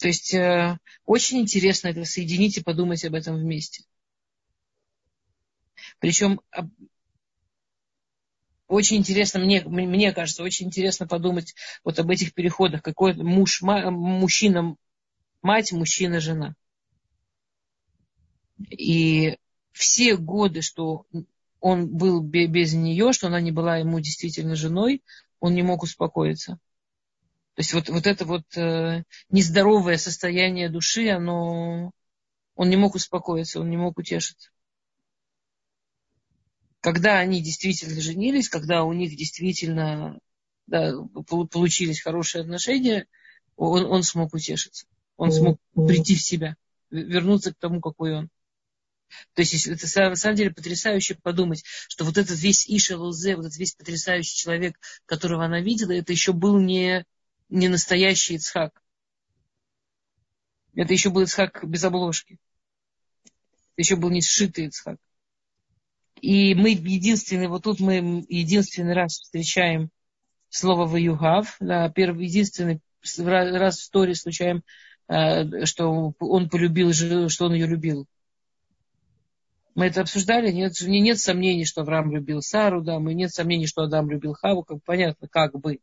[0.00, 3.84] То есть э, очень интересно это соединить и подумать об этом вместе.
[5.98, 6.40] Причем
[8.68, 12.82] очень интересно, мне, мне кажется, очень интересно подумать вот об этих переходах.
[12.82, 14.76] Какой муж, мужчина,
[15.42, 16.54] мать, мужчина, жена.
[18.70, 19.36] И
[19.72, 21.06] все годы, что
[21.60, 25.02] он был без нее, что она не была ему действительно женой,
[25.38, 26.58] он не мог успокоиться.
[27.54, 31.90] То есть вот, вот это вот э, нездоровое состояние души, оно,
[32.54, 34.50] он не мог успокоиться, он не мог утешиться.
[36.80, 40.18] Когда они действительно женились, когда у них действительно
[40.66, 40.94] да,
[41.50, 43.06] получились хорошие отношения,
[43.56, 44.86] он, он смог утешиться.
[45.16, 46.56] Он смог прийти в себя,
[46.90, 48.30] вернуться к тому, какой он.
[49.34, 53.58] То есть это на самом деле потрясающе подумать, что вот этот весь Лузе, вот этот
[53.58, 57.04] весь потрясающий человек, которого она видела, это еще был не
[57.52, 58.82] не настоящий Ицхак.
[60.74, 62.38] Это еще был Ицхак без обложки.
[63.24, 63.30] Это
[63.76, 64.98] еще был не сшитый Ицхак.
[66.20, 69.90] И мы единственный, вот тут мы единственный раз встречаем
[70.48, 71.56] слово «ваюгав».
[71.60, 72.80] Да, первый, единственный
[73.18, 74.62] раз в истории случаем,
[75.08, 78.06] э, что он полюбил, что он ее любил.
[79.74, 83.82] Мы это обсуждали, нет, нет сомнений, что Авраам любил Сару, да, мы нет сомнений, что
[83.82, 85.80] Адам любил Хаву, как понятно, как бы.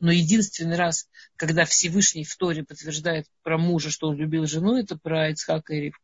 [0.00, 4.96] Но единственный раз, когда Всевышний в Торе подтверждает про мужа, что он любил жену, это
[4.96, 6.02] про Ицхака и Ривку.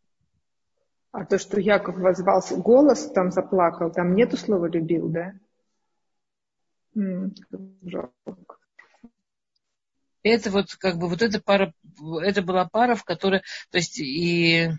[1.13, 5.33] А то, что Яков возвался, голос там заплакал, там нету слова «любил», да?
[6.97, 7.35] М-м,
[7.83, 8.57] жалко.
[10.25, 11.73] Это вот как бы вот эта пара
[12.23, 14.71] это была пара, в которой, то есть и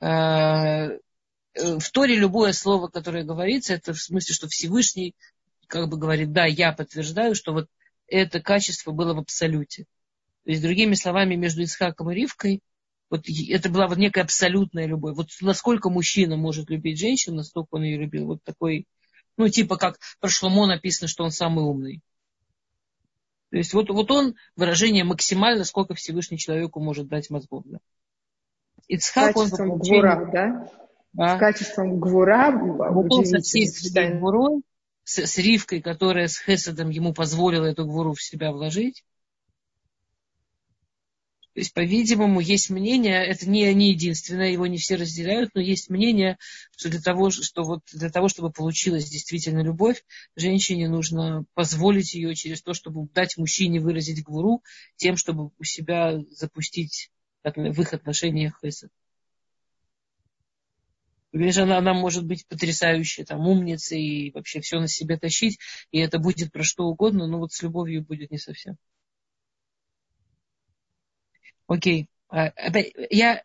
[0.00, 0.98] э,
[1.54, 5.16] в Торе любое слово, которое говорится, это в смысле, что Всевышний
[5.66, 7.68] как бы говорит, да, я подтверждаю, что вот
[8.06, 9.84] это качество было в абсолюте.
[10.44, 12.60] То есть, другими словами, между Исхаком и Ривкой
[13.10, 15.16] вот это была вот некая абсолютная любовь.
[15.16, 18.26] Вот насколько мужчина может любить женщину, настолько он ее любил.
[18.26, 18.86] Вот такой,
[19.36, 22.00] ну, типа как про Шломо написано, что он самый умный.
[23.50, 27.62] То есть вот, вот он выражение максимально, сколько Всевышний человеку может дать мозгов.
[27.66, 27.78] Да.
[28.88, 30.70] Ицхак, он по получению, гвура, да?
[31.12, 31.36] да?
[31.36, 32.50] С качеством гвура.
[32.50, 33.68] Он со всей
[34.18, 34.62] гвурой,
[35.04, 39.04] с, с Ривкой, которая с Хесадом ему позволила эту гвуру в себя вложить.
[41.54, 45.88] То есть, по-видимому, есть мнение, это не, не единственное, его не все разделяют, но есть
[45.88, 46.36] мнение,
[46.76, 52.34] что для того, что вот для того, чтобы получилась действительно любовь, женщине нужно позволить ее
[52.34, 54.64] через то, чтобы дать мужчине выразить гвуру,
[54.96, 57.12] тем, чтобы у себя запустить
[57.44, 58.90] в их отношениях хесед.
[61.34, 65.58] Видишь, она, она может быть потрясающей, там, умницей и вообще все на себе тащить,
[65.90, 68.76] и это будет про что угодно, но вот с любовью будет не совсем.
[71.66, 72.08] Окей.
[72.28, 72.52] А,
[73.10, 73.42] я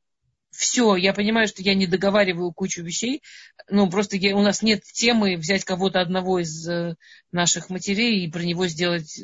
[0.51, 3.23] все, я понимаю, что я не договариваю кучу вещей,
[3.71, 6.95] ну, просто я, у нас нет темы взять кого-то одного из э,
[7.31, 9.19] наших матерей и про него сделать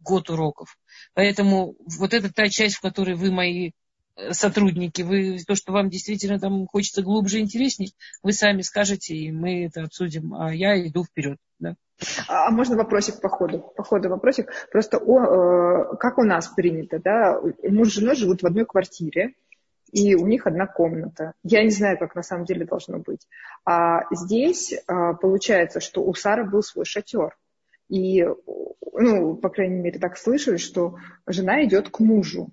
[0.00, 0.76] год уроков.
[1.14, 3.70] Поэтому вот это та часть, в которой вы мои
[4.30, 7.90] сотрудники, вы то, что вам действительно там хочется глубже и интереснее,
[8.22, 11.38] вы сами скажете, и мы это обсудим, а я иду вперед.
[11.58, 11.74] Да.
[12.28, 13.60] А, а можно вопросик по ходу?
[13.76, 14.50] По ходу вопросик.
[14.70, 19.34] Просто о, э, как у нас принято, да, муж с женой живут в одной квартире,
[19.90, 21.32] и у них одна комната.
[21.42, 23.26] Я не знаю, как на самом деле должно быть.
[23.64, 27.36] А здесь а, получается, что у Сары был свой шатер.
[27.88, 28.22] И,
[28.92, 32.50] ну, по крайней мере, так слышали, что жена идет к мужу.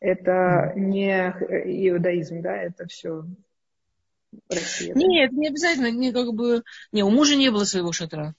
[0.00, 1.10] Это не
[1.88, 3.24] иудаизм, да, это все
[4.48, 4.94] Россия?
[4.94, 5.00] Да?
[5.00, 5.90] Нет, не обязательно.
[5.90, 8.34] Не, как бы, не, у мужа не было своего шатра.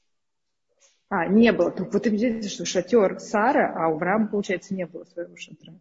[1.10, 1.72] А, не было.
[1.72, 5.74] Так вот видите, что шатер Сара, а у Авраама, получается, не было своего шатра.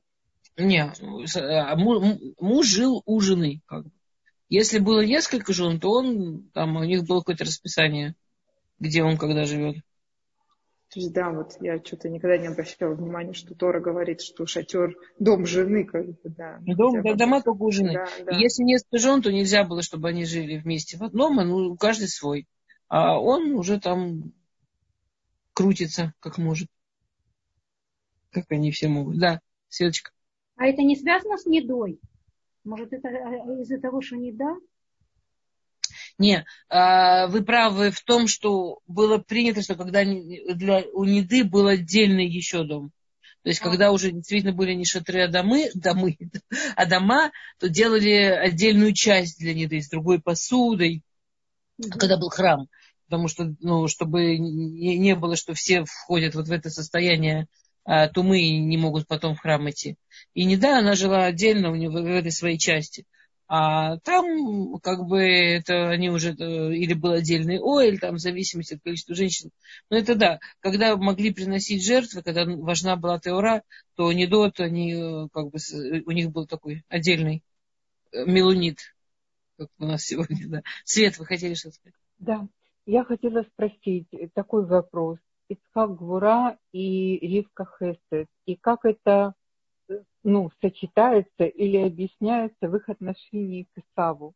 [0.56, 0.92] Не,
[1.36, 3.62] а муж жил у жены.
[3.66, 3.90] Как бы.
[4.48, 8.16] Если было несколько жен, то он, там у них было какое-то расписание,
[8.80, 9.76] где он когда живет.
[10.92, 14.96] То есть, да, вот я что-то никогда не обращала внимания, что Тора говорит, что шатер,
[15.20, 16.58] дом жены, как бы, да.
[16.62, 17.92] Дом, да, дома только у жены.
[17.92, 18.36] Да, да.
[18.36, 22.08] Если несколько жен, то нельзя было, чтобы они жили вместе в одном, а ну, каждый
[22.08, 22.48] свой.
[22.88, 24.32] А он уже там
[25.52, 26.68] крутится, как может.
[28.32, 29.16] Как они все могут.
[29.18, 30.10] Да, Светочка.
[30.56, 32.00] А это не связано с недой?
[32.64, 34.56] Может, это э, из-за того, что неда?
[36.20, 41.66] Не, а, вы правы в том, что было принято, что когда для, у Неды был
[41.66, 42.90] отдельный еще дом.
[43.42, 46.18] То есть, когда уже действительно были не шатры, а домы, домы,
[46.76, 51.02] а дома, то делали отдельную часть для Неды с другой посудой,
[51.80, 52.68] mm когда был храм.
[53.06, 57.46] Потому что, ну, чтобы не, не было, что все входят вот в это состояние
[57.84, 59.96] а, тумы и не могут потом в храм идти.
[60.34, 63.06] И Неда, она жила отдельно у нее в этой своей части.
[63.52, 68.74] А там, как бы, это они уже, э, или был отдельный оэль, там, в зависимости
[68.74, 69.50] от количества женщин.
[69.90, 73.64] Но это да, когда могли приносить жертвы, когда важна была теора,
[73.96, 77.42] то не до, то они, э, как бы, э, у них был такой отдельный
[78.12, 78.78] мелунит,
[79.58, 80.62] как у нас сегодня, да.
[80.84, 81.98] Свет, вы хотели что-то сказать?
[82.18, 82.46] Да,
[82.86, 85.18] я хотела спросить такой вопрос.
[85.48, 88.28] Ицхак Гвура и Ривка Хесед.
[88.46, 89.34] И как это
[90.22, 94.34] ну, сочетается или объясняется в их отношении к Исаву,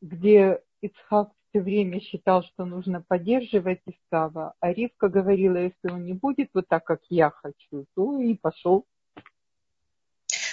[0.00, 6.12] где Ицхак все время считал, что нужно поддерживать Исава, а Ривка говорила, если он не
[6.12, 8.86] будет вот так, как я хочу, то и пошел.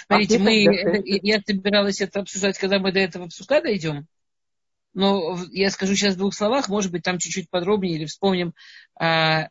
[0.06, 0.52] Смотрите, а мы,
[1.04, 4.06] я собиралась это обсуждать, когда мы до этого псука дойдем.
[4.92, 8.54] Но я скажу сейчас в двух словах, может быть, там чуть-чуть подробнее или вспомним.
[8.98, 9.48] А,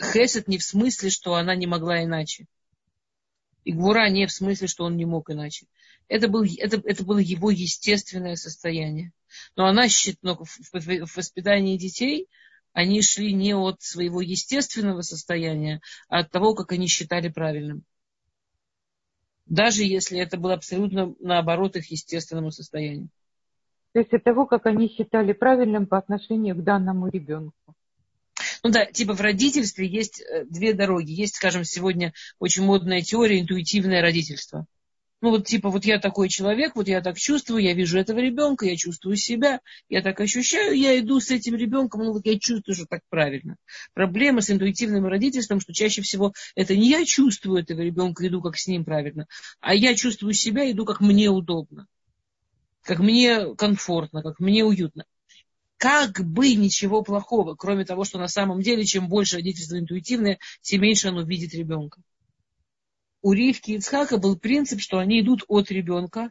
[0.00, 2.46] Хесед не в смысле, что она не могла иначе.
[3.64, 5.66] И Гвура не в смысле, что он не мог иначе.
[6.08, 9.12] Это, был, это, это было его естественное состояние.
[9.56, 9.86] Но она
[10.22, 12.28] но в, в, в воспитании детей
[12.72, 17.84] они шли не от своего естественного состояния, а от того, как они считали правильным.
[19.46, 23.08] Даже если это было абсолютно наоборот их естественному состоянию.
[23.92, 27.54] То есть от того, как они считали правильным по отношению к данному ребенку.
[28.62, 31.12] Ну да, типа в родительстве есть э, две дороги.
[31.12, 34.66] Есть, скажем, сегодня очень модная теория интуитивное родительство.
[35.22, 38.64] Ну вот типа вот я такой человек, вот я так чувствую, я вижу этого ребенка,
[38.64, 42.74] я чувствую себя, я так ощущаю, я иду с этим ребенком, ну вот я чувствую,
[42.74, 43.56] что так правильно.
[43.92, 48.56] Проблема с интуитивным родительством, что чаще всего это не я чувствую этого ребенка, иду как
[48.56, 49.26] с ним правильно,
[49.60, 51.86] а я чувствую себя, иду как мне удобно,
[52.82, 55.04] как мне комфортно, как мне уютно.
[55.80, 60.82] Как бы ничего плохого, кроме того, что на самом деле, чем больше родительство интуитивное, тем
[60.82, 62.00] меньше оно видит ребенка
[63.22, 66.30] у Ривки и Ицхака был принцип, что они идут от ребенка.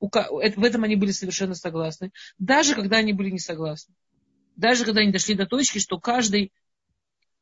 [0.00, 2.12] В этом они были совершенно согласны.
[2.38, 3.94] Даже когда они были не согласны.
[4.56, 6.52] Даже когда они дошли до точки, что каждый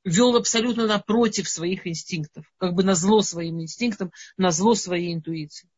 [0.04, 2.44] вел абсолютно напротив своих инстинктов.
[2.58, 5.68] Как бы на зло своим инстинктам, на зло своей интуиции.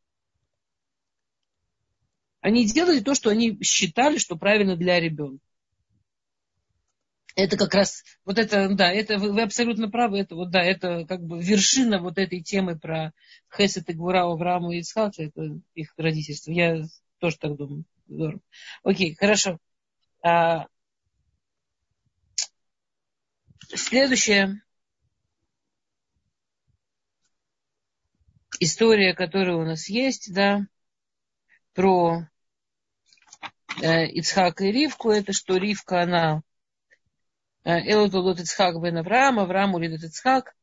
[2.41, 5.45] Они делали то, что они считали, что правильно для ребенка
[7.45, 11.05] это как раз, вот это, да, это вы, вы абсолютно правы, это вот, да, это
[11.07, 13.13] как бы вершина вот этой темы про
[13.55, 16.51] Хесет и Гвура, Аврааму и Ицхака, это их родительство.
[16.53, 16.85] Я
[17.19, 17.85] тоже так думаю.
[18.07, 18.41] Здорово.
[18.83, 19.59] Окей, хорошо.
[20.23, 20.67] А,
[23.69, 24.63] следующая
[28.59, 30.67] история, которая у нас есть, да,
[31.73, 32.29] про
[33.83, 36.43] э, Ицхака и Ривку, это что Ривка, она
[37.65, 40.55] Элот Лот Ицхак бен Авраам, Авраам улидет Ицхак,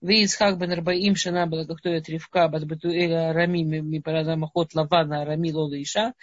[0.00, 4.74] Ви Ицхак бен Арбаим Шана была как то Ривка, бат Бетуэля Арами ми парадама хот
[4.74, 6.14] Лавана Арами Лола Иша,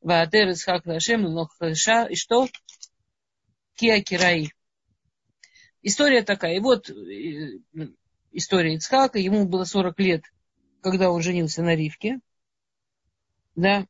[0.00, 2.48] Ваатер Ицхак Лашем Лнох Иша, и что?
[3.74, 4.52] Киа Кираи.
[5.82, 6.56] История такая.
[6.56, 6.90] И вот
[8.32, 10.24] история Ицхака, ему было 40 лет,
[10.80, 12.20] когда он женился на Ривке.
[13.54, 13.86] Да.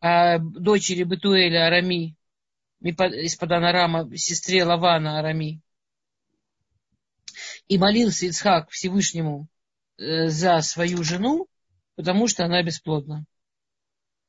[0.00, 2.16] А дочери Бетуэля Арами
[2.90, 5.60] из-под Анарама, сестре Лавана Арами.
[7.66, 9.48] И молился Ицхак Всевышнему
[9.96, 11.48] э, за свою жену,
[11.96, 13.24] потому что она бесплодна.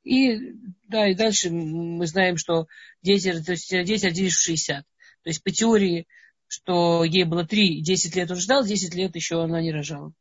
[0.04, 0.54] И,
[0.88, 2.68] да, и дальше мы знаем, что
[3.02, 4.86] дети, то есть дети родились в 60.
[4.86, 6.08] То есть по теории,
[6.48, 10.14] что ей было 3, 10 лет он ждал, 10 лет еще она не рожала.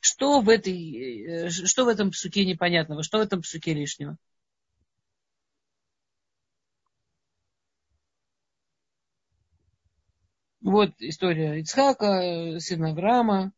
[0.00, 3.02] Что в, этой, э, что в этом псуке непонятного?
[3.02, 4.16] Что в этом псуке лишнего?
[10.68, 13.52] Вот история Ицхака, сына Авраама.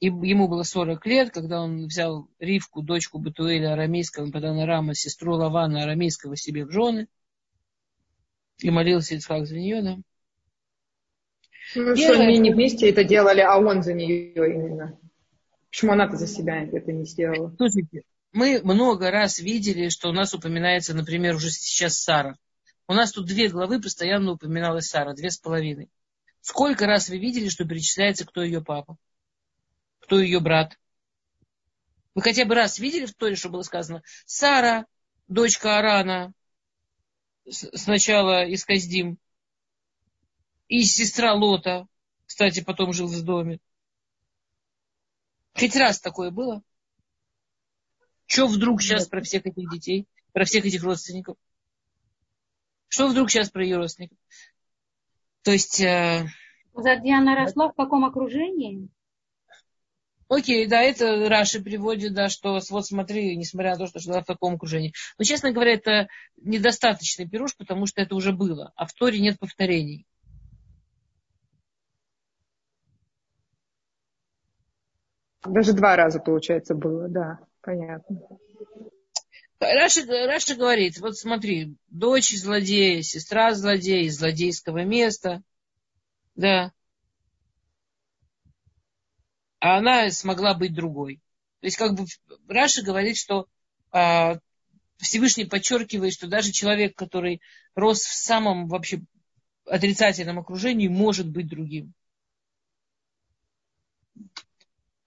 [0.00, 5.82] И ему было 40 лет, когда он взял Ривку, дочку Батуэля арамейского, Паданарама, сестру Лавана
[5.82, 7.06] арамейского себе в жены.
[8.60, 9.98] И молился Ицхак за нее, да.
[11.74, 14.98] Ну, и что они не вместе это делали, а он за нее именно.
[15.68, 17.54] Почему она-то за себя это не сделала?
[17.58, 22.38] Слушайте, мы много раз видели, что у нас упоминается, например, уже сейчас Сара.
[22.88, 25.90] У нас тут две главы постоянно упоминалась Сара, две с половиной.
[26.40, 28.96] Сколько раз вы видели, что перечисляется, кто ее папа?
[29.98, 30.78] Кто ее брат?
[32.14, 34.02] Вы хотя бы раз видели в Торе, что было сказано?
[34.24, 34.86] Сара,
[35.26, 36.32] дочка Арана,
[37.48, 39.18] сначала из Каздим,
[40.68, 41.86] и сестра Лота,
[42.26, 43.58] кстати, потом жил в доме.
[45.54, 46.62] Хоть раз такое было?
[48.26, 51.36] Что вдруг сейчас про всех этих детей, про всех этих родственников?
[52.88, 54.18] Что вдруг сейчас про ее родственников?
[55.42, 55.80] То есть...
[55.80, 56.26] Э...
[56.74, 58.88] Где она росла, в каком окружении?
[60.28, 64.26] Окей, да, это Раши приводит, да, что вот смотри, несмотря на то, что жила в
[64.26, 64.92] таком окружении.
[65.18, 68.72] Но, честно говоря, это недостаточный пируш, потому что это уже было.
[68.74, 70.04] А в Торе нет повторений.
[75.44, 78.18] Даже два раза, получается, было, да, понятно.
[79.58, 85.42] Раши, Раши говорит, вот смотри, дочь злодея, сестра злодея из злодейского места,
[86.34, 86.72] да,
[89.60, 91.16] а она смогла быть другой.
[91.60, 92.04] То есть, как бы
[92.48, 93.46] Раши говорит, что
[93.90, 94.38] а,
[94.98, 97.40] Всевышний подчеркивает, что даже человек, который
[97.74, 99.00] рос в самом вообще
[99.64, 101.94] отрицательном окружении, может быть другим.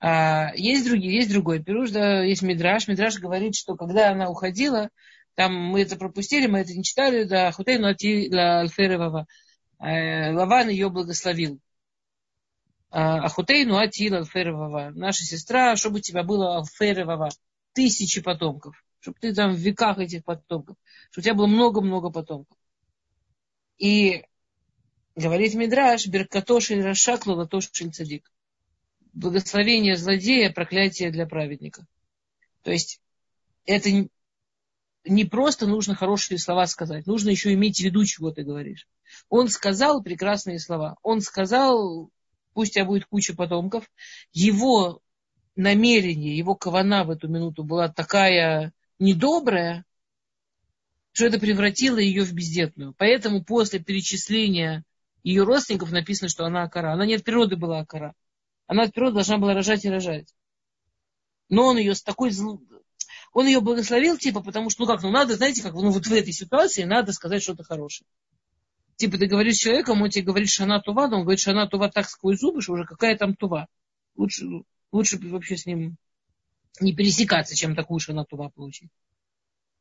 [0.02, 2.88] А, есть другие, есть другой пируш, да, есть Мидраш.
[2.88, 4.90] Мидраш говорит, что когда она уходила,
[5.36, 9.28] там мы это пропустили, мы это не читали, да, Хутейну Ати Альферевава.
[9.80, 11.60] Э, Лаван ее благословил.
[12.92, 14.92] А, Ахутейну Ати Альферевава.
[14.96, 17.30] Наша сестра, чтобы у тебя было Альферевава.
[17.74, 18.82] Тысячи потомков.
[19.00, 20.78] Чтобы ты там в веках этих потомков.
[21.12, 22.58] Чтобы у тебя было много-много потомков.
[23.78, 24.26] И
[25.16, 28.30] говорит Мидраш, Беркатоши Рашак Латоши Цадик
[29.20, 31.86] благословение злодея, проклятие для праведника.
[32.64, 33.02] То есть
[33.66, 33.90] это
[35.06, 38.88] не просто нужно хорошие слова сказать, нужно еще иметь в виду, чего ты говоришь.
[39.30, 40.98] Он сказал прекрасные слова.
[41.04, 42.10] Он сказал,
[42.54, 43.90] пусть у тебя будет куча потомков.
[44.32, 45.02] Его
[45.56, 49.86] намерение, его кавана в эту минуту была такая недобрая,
[51.12, 52.94] что это превратило ее в бездетную.
[52.98, 54.86] Поэтому после перечисления
[55.24, 56.94] ее родственников написано, что она акара.
[56.94, 58.16] Она не от природы была акара.
[58.70, 60.32] Она от природы должна была рожать и рожать.
[61.50, 62.62] Но он ее с такой зл...
[63.34, 66.14] Он ее благословил, типа, потому что, ну как, ну надо, знаете, как, ну вот в
[66.14, 68.08] этой ситуации надо сказать что-то хорошее.
[68.96, 71.90] Типа, ты говоришь с человеком, он тебе говорит шана тува, но он говорит шана тува
[71.90, 73.68] так сквозь зубы, что уже какая там тува.
[74.16, 74.46] Лучше,
[74.92, 75.98] лучше вообще с ним
[76.80, 78.92] не пересекаться, чем такую шана тува получить.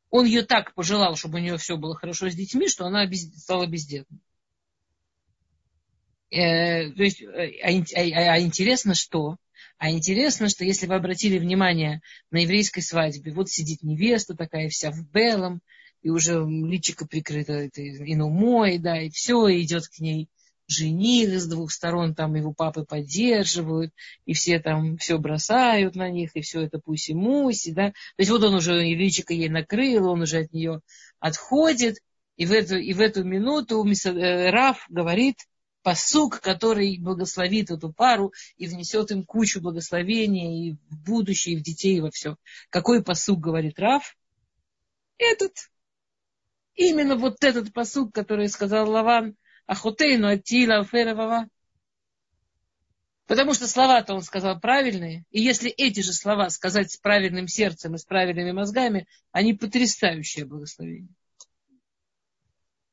[0.09, 3.39] Он ее так пожелал, чтобы у нее все было хорошо с детьми, что она без,
[3.39, 4.21] стала бездетной.
[6.31, 7.27] Э, то есть, э,
[7.63, 9.37] а, а, а интересно что?
[9.79, 12.01] А интересно, что если вы обратили внимание
[12.31, 15.61] на еврейской свадьбе, вот сидит невеста такая вся в белом,
[16.03, 20.29] и уже личико прикрыто этой инумой, да, и все, и идет к ней
[20.69, 23.93] жених с двух сторон, там его папы поддерживают,
[24.27, 27.91] и все там все бросают на них, и все это пуси-муси, да.
[27.91, 30.83] То есть вот он уже, и личико ей накрыл, он уже от нее
[31.21, 31.97] отходит,
[32.37, 35.37] и в эту, и в эту минуту э, Раф говорит,
[35.83, 41.63] посук, который благословит эту пару и внесет им кучу благословения и в будущее, и в
[41.63, 42.37] детей, и во все.
[42.71, 44.17] Какой посук говорит Раф?
[45.19, 45.53] Этот.
[46.75, 51.49] Именно вот этот посук, который сказал Лаван, Ахотейну Атила Феровава.
[53.27, 55.25] Потому что слова-то он сказал правильные.
[55.31, 60.47] И если эти же слова сказать с правильным сердцем и с правильными мозгами, они потрясающее
[60.47, 61.15] благословение.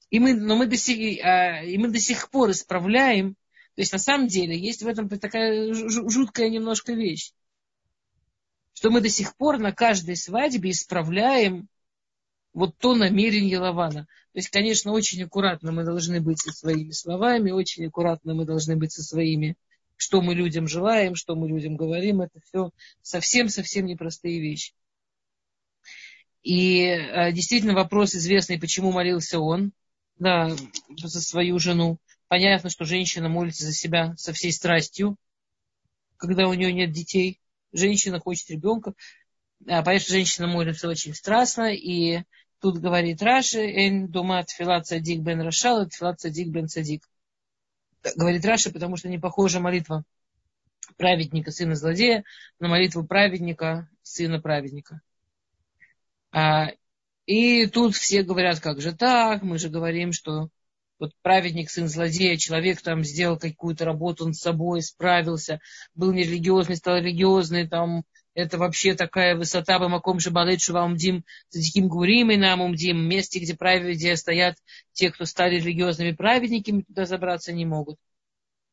[0.10, 3.36] И мы, но мы до сих, а, и мы до сих пор исправляем.
[3.76, 7.34] То есть на самом деле есть в этом такая жуткая немножко вещь.
[8.74, 11.68] Что мы до сих пор на каждой свадьбе исправляем
[12.54, 14.08] вот то намерение Лавана.
[14.32, 18.76] То есть, конечно, очень аккуратно мы должны быть со своими словами, очень аккуратно мы должны
[18.78, 19.56] быть со своими,
[19.98, 22.22] что мы людям желаем, что мы людям говорим.
[22.22, 24.74] Это все совсем-совсем непростые вещи.
[26.44, 29.74] И э, действительно вопрос известный, почему молился он
[30.18, 30.50] да,
[30.98, 32.00] за свою жену.
[32.28, 35.18] Понятно, что женщина молится за себя со всей страстью,
[36.18, 37.40] когда у нее нет детей.
[37.72, 38.94] Женщина хочет ребенка.
[39.68, 41.74] А, понятно, женщина молится очень страстно.
[41.74, 42.24] И
[42.60, 47.08] тут говорит Раши, «Эн дума тфилат садик бен рашал, тфилат садик бен садик».
[48.16, 50.04] Говорит Раши, потому что не похожа молитва
[50.98, 52.24] праведника, сына злодея,
[52.60, 55.02] на молитву праведника, сына праведника.
[56.32, 56.70] А,
[57.26, 60.50] и тут все говорят, как же так, мы же говорим, что
[61.00, 65.60] вот праведник, сын злодея, человек там сделал какую-то работу, с собой справился,
[65.94, 68.04] был нерелигиозный, стал религиозный, там,
[68.34, 73.96] это вообще такая высота, бамаком шабалет шувамдим, задиким гурим и нам умдим, месте, где, правед,
[73.96, 74.58] где стоят
[74.94, 77.98] те, кто стали религиозными праведниками, туда забраться не могут.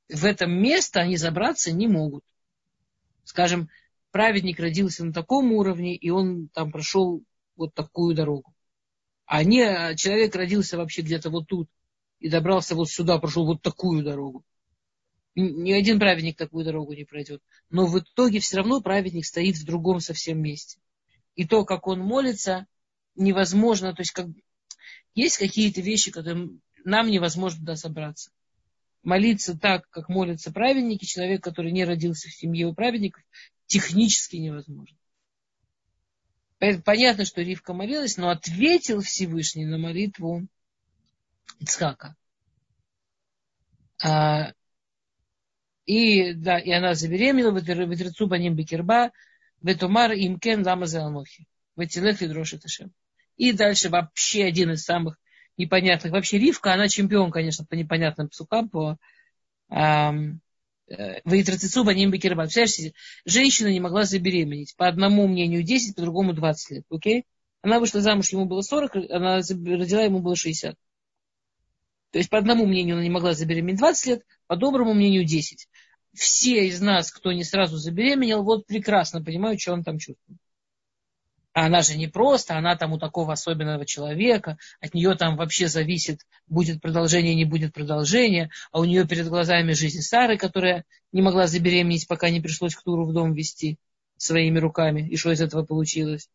[0.08, 2.24] В это место они забраться не могут.
[3.24, 3.68] Скажем,
[4.10, 7.22] праведник родился на таком уровне, и он там прошел
[7.62, 8.52] вот такую дорогу.
[9.24, 11.68] А не человек родился вообще где-то вот тут
[12.18, 14.44] и добрался вот сюда, прошел вот такую дорогу.
[15.34, 17.40] Ни один праведник такую дорогу не пройдет.
[17.70, 20.80] Но в итоге все равно праведник стоит в другом совсем месте.
[21.34, 22.66] И то, как он молится,
[23.14, 23.94] невозможно.
[23.94, 24.26] То есть как,
[25.14, 26.50] есть какие-то вещи, которые
[26.84, 28.30] нам невозможно туда собраться.
[29.02, 33.22] Молиться так, как молятся праведники, человек, который не родился в семье у праведников,
[33.66, 34.96] технически невозможно.
[36.84, 40.46] Понятно, что Ривка молилась, но ответил Всевышний на молитву
[41.58, 42.14] Ицхака.
[44.00, 44.52] А,
[45.86, 49.10] и, да, и она забеременела, ветрецу баним бекерба,
[49.60, 52.62] ветумар имкен лама залмохи, ветилех и дрошит
[53.36, 55.18] И дальше вообще один из самых
[55.56, 56.12] непонятных.
[56.12, 58.98] Вообще Ривка, она чемпион, конечно, по непонятным псукам, по
[59.68, 60.41] Ваитрацицу
[62.10, 62.52] бекербат.
[62.52, 64.74] Представляете, женщина не могла забеременеть.
[64.76, 66.84] По одному мнению 10, по другому 20 лет.
[66.90, 67.24] Окей?
[67.62, 70.74] Она вышла замуж, ему было 40, она родила, ему было 60.
[72.10, 75.68] То есть по одному мнению она не могла забеременеть 20 лет, по доброму мнению 10.
[76.12, 80.38] Все из нас, кто не сразу забеременел, вот прекрасно понимают, что он там чувствует.
[81.54, 85.68] А она же не просто, она там у такого особенного человека, от нее там вообще
[85.68, 91.20] зависит, будет продолжение, не будет продолжения, а у нее перед глазами жизнь Сары, которая не
[91.20, 93.78] могла забеременеть, пока не пришлось к Туру в дом вести
[94.16, 96.30] своими руками, и что из этого получилось.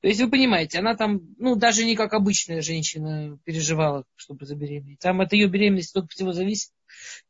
[0.00, 4.98] То есть вы понимаете, она там, ну, даже не как обычная женщина переживала, чтобы забеременеть.
[4.98, 6.72] Там от ее беременности столько всего зависит.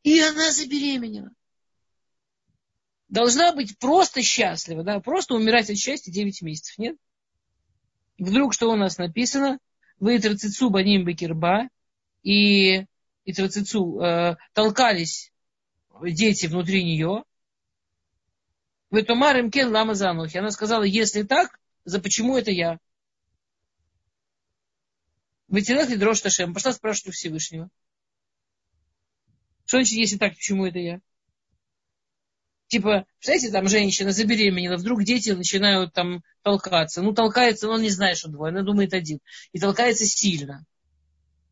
[0.01, 1.29] И она забеременела
[3.13, 6.97] должна быть просто счастлива, да, просто умирать от счастья 9 месяцев, нет?
[8.17, 9.59] Вдруг что у нас написано?
[9.99, 11.69] Вы трацицу баним бекерба
[12.23, 12.85] и,
[13.23, 15.31] и трацицу э, толкались
[16.01, 17.23] дети внутри нее.
[18.89, 20.37] В эту марим кен лама занухи.
[20.37, 22.79] Она сказала, если так, за почему это я?
[25.49, 26.55] Вытянах и дрожь Ташем.
[26.55, 27.69] Пошла спрашивать у Всевышнего.
[29.65, 30.99] Что значит, если так, почему это я?
[32.73, 37.03] Типа, представляете, там женщина забеременела, вдруг дети начинают там толкаться.
[37.03, 39.19] Ну, толкается, но он не знает, что двое, она думает один.
[39.51, 40.65] И толкается сильно.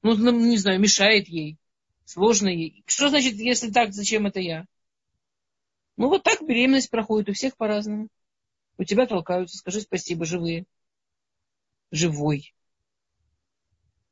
[0.01, 1.59] Ну, ну, не знаю, мешает ей.
[2.05, 2.81] Сложно ей.
[2.87, 4.65] Что значит, если так, зачем это я?
[5.95, 8.07] Ну, вот так беременность проходит у всех по-разному.
[8.79, 10.65] У тебя толкаются, скажи спасибо, живые.
[11.91, 12.55] Живой.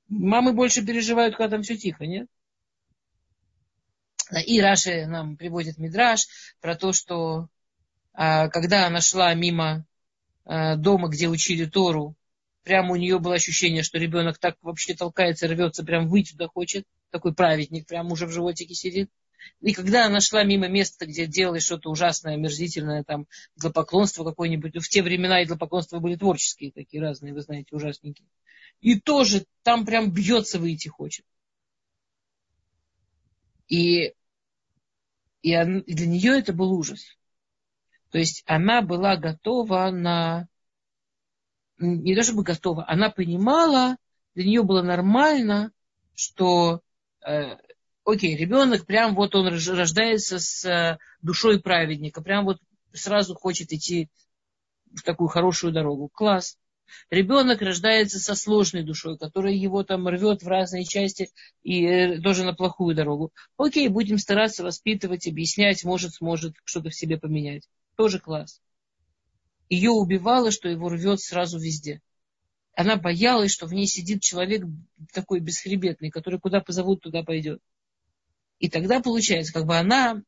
[0.10, 2.28] Мамы больше переживают, когда там все тихо, нет?
[4.46, 6.28] И Раши нам приводит Мидраш
[6.62, 7.50] про то, что
[8.14, 9.86] а, когда она шла мимо
[10.46, 12.16] а, дома, где учили Тору,
[12.64, 16.86] прямо у нее было ощущение, что ребенок так вообще толкается, рвется, прям выйти туда хочет.
[17.10, 19.10] Такой праведник прям уже в животике сидит.
[19.62, 23.26] И когда она шла мимо места, где делали что-то ужасное, омерзительное, там,
[23.58, 28.28] идлопоклонство какое-нибудь, в те времена идлопоклонства были творческие такие разные, вы знаете, ужасненькие.
[28.82, 31.26] И тоже там прям бьется выйти хочет.
[33.70, 34.14] И,
[35.42, 37.18] и, он, для нее это был ужас.
[38.12, 40.48] То есть она была готова на...
[41.78, 43.96] Не то чтобы готова, она понимала,
[44.36, 45.72] для нее было нормально,
[46.14, 46.82] что
[47.26, 47.56] э,
[48.04, 52.60] окей, ребенок прям вот он рождается с э, душой праведника, прям вот
[52.92, 54.10] сразу хочет идти
[54.94, 56.10] в такую хорошую дорогу.
[56.10, 56.58] Класс.
[57.10, 61.30] Ребенок рождается со сложной душой, которая его там рвет в разные части
[61.64, 63.32] и э, тоже на плохую дорогу.
[63.58, 67.68] Окей, будем стараться воспитывать, объяснять, может, сможет что-то в себе поменять.
[67.96, 68.62] Тоже класс.
[69.70, 72.02] Ее убивало, что его рвет сразу везде.
[72.76, 74.64] Она боялась, что в ней сидит человек
[75.14, 77.60] такой бесхребетный, который куда позовут, туда пойдет.
[78.60, 80.22] И тогда получается, как бы она,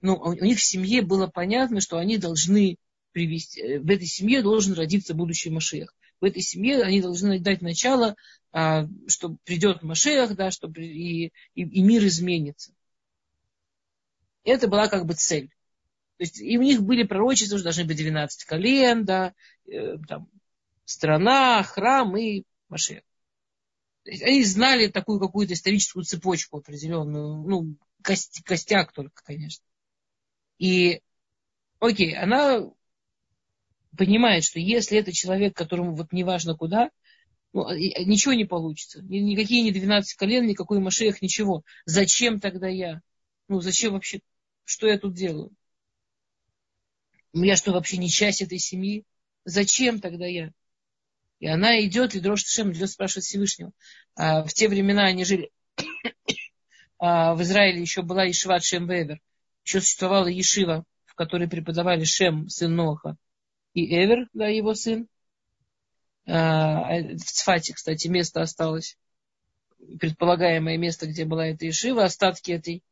[0.00, 2.76] ну, у них в семье было понятно, что они должны
[3.12, 5.94] привести, э, в этой семье должен родиться будущий Машех.
[6.20, 8.16] В этой семье они должны дать начало,
[8.52, 12.72] а, что придет Машех, да, что и, и, и мир изменится.
[14.44, 15.48] Это была как бы цель.
[16.18, 19.34] То есть и у них были пророчества, что должны быть 12 колен, да,
[19.66, 20.28] э, там,
[20.84, 23.02] страна, храм и Машех
[24.06, 29.64] они знали такую какую-то историческую цепочку определенную, ну, кость, костяк только, конечно.
[30.58, 31.00] И,
[31.78, 32.70] окей, она
[33.96, 36.90] понимает, что если это человек, которому вот неважно куда,
[37.52, 39.02] ну, ничего не получится.
[39.02, 41.64] Никакие не 12 колен, никакой Машех, ничего.
[41.84, 43.00] Зачем тогда я?
[43.48, 44.20] Ну, зачем вообще?
[44.64, 45.50] Что я тут делаю?
[47.32, 49.04] Я что, вообще не часть этой семьи?
[49.44, 50.52] Зачем тогда я?
[51.40, 53.72] И она идет, и дрожит Шем идет спрашивать Всевышнего.
[54.14, 55.50] А, в те времена они жили
[56.98, 59.20] а, в Израиле, еще была Ешиват Шем Вевер.
[59.64, 63.16] Еще существовала Ешива, в которой преподавали Шем, сын Ноха,
[63.74, 65.08] и Эвер, да, его сын.
[66.26, 68.98] А, в Цфате, кстати, место осталось.
[69.98, 72.04] Предполагаемое место, где была эта Ешива.
[72.04, 72.82] Остатки этой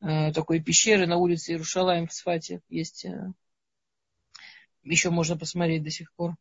[0.00, 3.06] а, такой пещеры на улице Иерушалаем в Цфате есть.
[3.06, 3.32] А,
[4.82, 6.36] еще можно посмотреть до сих пор.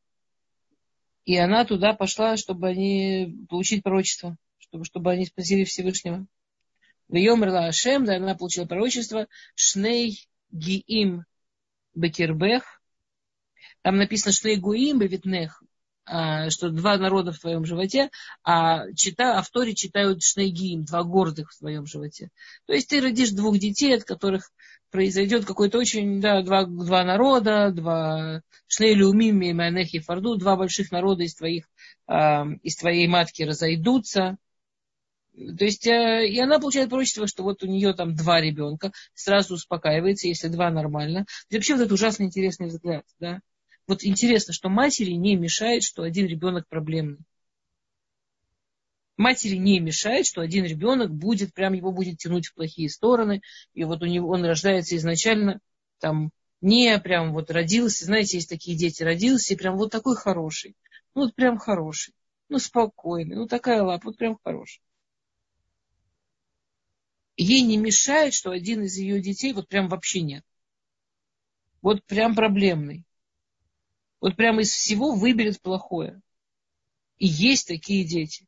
[1.26, 6.28] И она туда пошла, чтобы они получить пророчество, чтобы, чтобы они спасили Всевышнего.
[7.08, 11.24] В Йомрла Ашем, да, она получила пророчество Шней Гиим
[11.96, 12.83] Бекербех.
[13.84, 15.62] Там написано Шней Гуим Бевитнех,
[16.06, 18.10] а, что два народа в твоем животе,
[18.44, 22.30] а, чита, а читают Шнейгиим, два гордых в твоем животе.
[22.66, 24.50] То есть ты родишь двух детей, от которых
[24.90, 31.36] произойдет какой-то очень, да, два, два народа, два Шнейлюмими, Манехи, Фарду, два больших народа из,
[31.36, 31.66] твоих,
[32.08, 32.14] э,
[32.64, 34.38] из твоей матки разойдутся.
[35.36, 39.56] То есть, э, и она получает пророчество, что вот у нее там два ребенка, сразу
[39.56, 41.26] успокаивается, если два нормально.
[41.50, 43.42] И вообще вот это ужасно интересный взгляд, да.
[43.88, 47.20] Вот интересно, что матери не мешает, что один ребенок проблемный
[49.18, 53.42] матери не мешает, что один ребенок будет, прям его будет тянуть в плохие стороны,
[53.74, 55.60] и вот у него он рождается изначально
[56.00, 56.32] там
[56.62, 60.76] не прям вот родился, знаете, есть такие дети, родился и прям вот такой хороший,
[61.16, 62.14] ну вот прям хороший,
[62.50, 64.82] ну спокойный, ну такая лапа, вот прям хороший.
[67.36, 70.44] Ей не мешает, что один из ее детей вот прям вообще нет.
[71.82, 73.04] Вот прям проблемный.
[74.24, 76.22] Вот прям из всего выберет плохое.
[77.18, 78.48] И есть такие дети.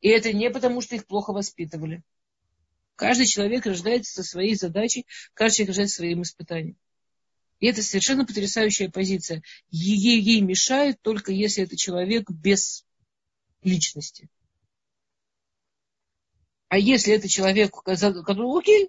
[0.00, 2.04] И это не потому, что их плохо воспитывали.
[2.94, 6.76] Каждый человек рождается со своей задачей, каждый человек рождается своим испытанием.
[7.58, 9.42] И это совершенно потрясающая позиция.
[9.72, 12.86] Ей, ей мешает только если это человек без
[13.64, 14.28] личности.
[16.68, 18.88] А если это человек, который, окей,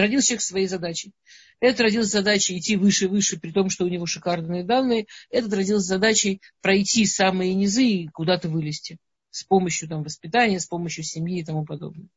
[0.00, 1.12] Родился человек своей задачей.
[1.60, 5.06] Этот родился задачей идти выше и выше, при том, что у него шикарные данные.
[5.30, 8.96] Этот родился задачей пройти самые низы и куда-то вылезти.
[9.30, 12.08] С помощью там, воспитания, с помощью семьи и тому подобное.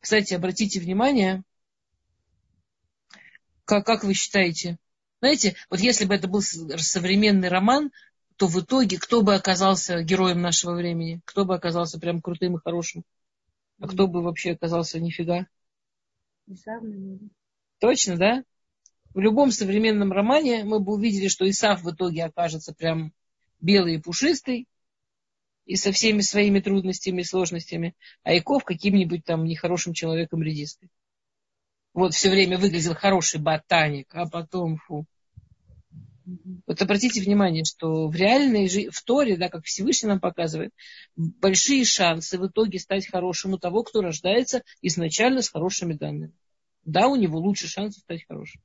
[0.00, 1.42] Кстати, обратите внимание,
[3.64, 4.76] как, как вы считаете,
[5.20, 7.90] знаете, вот если бы это был современный роман,
[8.36, 11.22] то в итоге кто бы оказался героем нашего времени?
[11.24, 13.04] Кто бы оказался прям крутым и хорошим?
[13.80, 15.46] А кто бы вообще оказался нифига?
[17.78, 18.44] Точно, да?
[19.14, 23.12] В любом современном романе мы бы увидели, что Исав в итоге окажется прям
[23.60, 24.66] белый и пушистый,
[25.66, 30.90] и со всеми своими трудностями и сложностями, а Яков каким-нибудь там нехорошим человеком редиской.
[31.94, 35.06] Вот все время выглядел хороший ботаник, а потом фу.
[36.66, 40.72] Вот обратите внимание, что в реальной жизни, в Торе, да, как Всевышний нам показывает,
[41.16, 46.32] большие шансы в итоге стать хорошим у того, кто рождается изначально с хорошими данными.
[46.84, 48.62] Да, у него лучше шансов стать хорошим.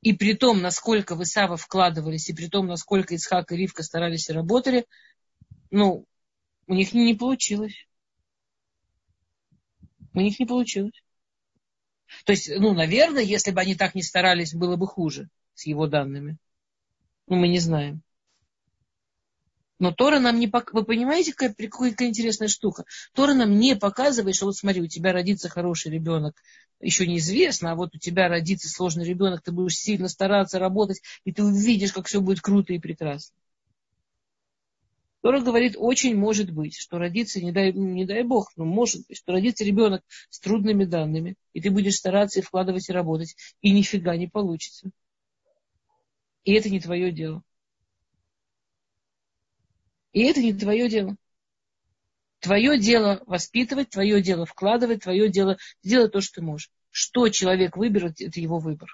[0.00, 4.28] И при том, насколько вы Сава вкладывались, и при том, насколько Исхак и Ривка старались
[4.28, 4.86] и работали,
[5.70, 6.06] ну,
[6.66, 7.86] у них не получилось.
[10.14, 11.01] У них не получилось.
[12.24, 15.86] То есть, ну, наверное, если бы они так не старались, было бы хуже с его
[15.86, 16.36] данными.
[17.26, 18.02] Ну, мы не знаем.
[19.78, 20.86] Но Тора нам не показывает.
[20.86, 22.84] Вы понимаете, какая, какая интересная штука?
[23.14, 26.40] Тора нам не показывает, что вот смотри, у тебя родится хороший ребенок,
[26.78, 31.32] еще неизвестно, а вот у тебя родится сложный ребенок, ты будешь сильно стараться работать, и
[31.32, 33.34] ты увидишь, как все будет круто и прекрасно.
[35.22, 39.16] Тора говорит, очень может быть, что родится, не дай, не дай бог, но может быть,
[39.16, 43.70] что родится ребенок с трудными данными, и ты будешь стараться и вкладывать и работать, и
[43.70, 44.90] нифига не получится.
[46.42, 47.44] И это не твое дело.
[50.12, 51.16] И это не твое дело.
[52.40, 56.68] Твое дело воспитывать, твое дело вкладывать, твое дело делать то, что ты можешь.
[56.90, 58.92] Что человек выберет, это его выбор.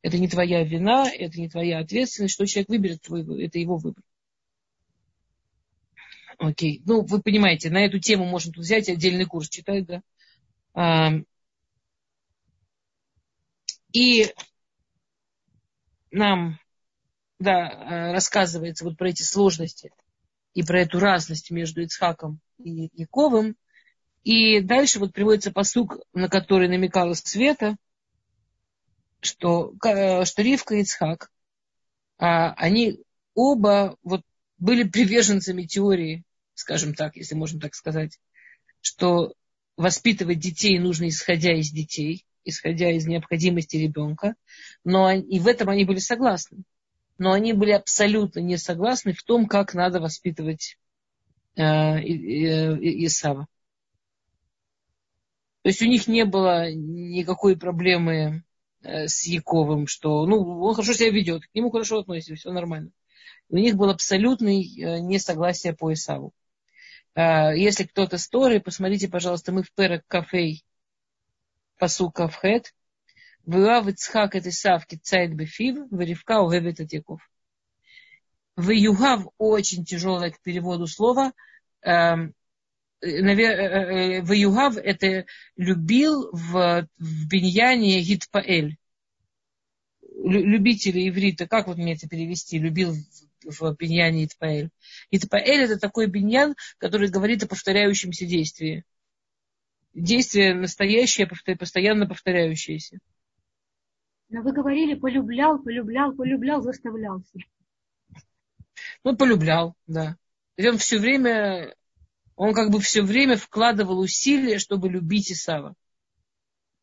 [0.00, 2.32] Это не твоя вина, это не твоя ответственность.
[2.32, 4.02] Что человек выберет, это его выбор.
[6.38, 6.82] Окей.
[6.84, 10.02] Ну, вы понимаете, на эту тему можно тут взять отдельный курс читать, да.
[10.74, 11.12] А,
[13.92, 14.32] и
[16.10, 16.58] нам,
[17.38, 19.92] да, а, рассказывается вот про эти сложности
[20.54, 23.56] и про эту разность между Ицхаком и Яковым.
[24.22, 27.76] И дальше вот приводится посук, на который намекала Света,
[29.20, 31.30] что, что Ривка и Ицхак,
[32.18, 33.02] а, они
[33.34, 34.22] оба вот
[34.64, 38.18] были приверженцами теории, скажем так, если можно так сказать,
[38.80, 39.34] что
[39.76, 44.36] воспитывать детей нужно исходя из детей, исходя из необходимости ребенка,
[44.82, 46.62] но и в этом они были согласны.
[47.18, 50.78] Но они были абсолютно не согласны в том, как надо воспитывать
[51.56, 51.62] э,
[52.00, 53.46] Исава.
[55.60, 58.44] То есть у них не было никакой проблемы
[58.80, 62.90] э, с Яковым, что ну, он хорошо себя ведет, к нему хорошо относится, все нормально.
[63.54, 66.32] У них было абсолютное э, несогласие по Исаву.
[67.14, 70.64] Э, если кто-то с Торы, посмотрите, пожалуйста, мы в Перек Кафей
[71.78, 72.74] Пасу Кавхет.
[73.46, 77.20] Вуав Ицхак это Исав Кицайт Бефив, Варивка Угевет Атяков.
[78.56, 81.32] Ваюгав очень тяжелое к переводу слова.
[81.82, 82.34] Эм,
[83.02, 88.76] э, Ваюгав это любил в, в Беньяне Гитпаэль
[90.24, 92.94] любители иврита, как вот мне это перевести, любил
[93.44, 94.70] в биньяне Итпаэль.
[95.10, 98.84] Итпаэль это такой биньян, который говорит о повторяющемся действии.
[99.92, 102.98] Действие настоящее, постоянно повторяющееся.
[104.28, 107.38] Но вы говорили, полюблял, полюблял, полюблял, заставлялся.
[109.04, 110.16] Ну, полюблял, да.
[110.56, 111.74] И он все время,
[112.36, 115.74] он как бы все время вкладывал усилия, чтобы любить Исава.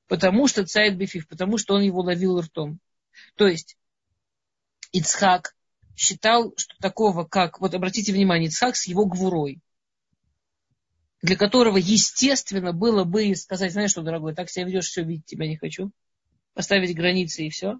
[0.07, 2.80] Потому что царь Бефив, потому что он его ловил ртом.
[3.36, 3.78] То есть
[4.91, 5.55] Ицхак
[6.01, 9.61] считал, что такого, как, вот обратите внимание, Ицхак с его гвурой,
[11.21, 15.47] для которого, естественно, было бы сказать, знаешь что, дорогой, так себя ведешь, все, видеть тебя
[15.47, 15.91] не хочу,
[16.55, 17.79] поставить границы и все.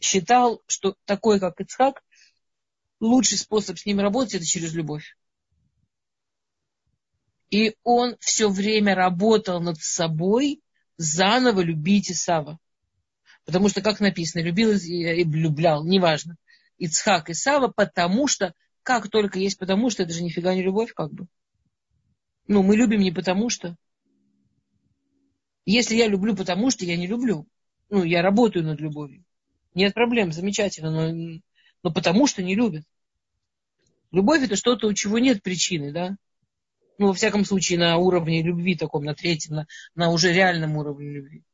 [0.00, 2.02] Считал, что такой, как Ицхак,
[2.98, 5.16] лучший способ с ним работать, это через любовь.
[7.50, 10.60] И он все время работал над собой,
[10.96, 12.58] заново любить Исава.
[13.44, 16.36] Потому что, как написано, любил и влюблял, неважно.
[16.78, 20.92] Ицхак и Сава, потому что, как только есть потому что, это же нифига не любовь,
[20.92, 21.26] как бы.
[22.48, 23.76] Ну, мы любим не потому что.
[25.64, 27.46] Если я люблю потому что, я не люблю.
[27.88, 29.24] Ну, я работаю над любовью.
[29.74, 31.40] Нет проблем, замечательно, но,
[31.82, 32.84] но потому что не любят.
[34.12, 36.16] Любовь это что-то, у чего нет причины, да?
[36.98, 41.10] Ну, во всяком случае, на уровне любви таком, на третьем, на, на уже реальном уровне
[41.10, 41.44] любви.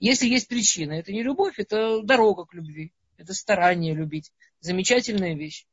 [0.00, 2.92] Если есть причина, это не любовь, это дорога к любви.
[3.16, 4.32] Это старание любить.
[4.60, 5.66] Замечательная вещь.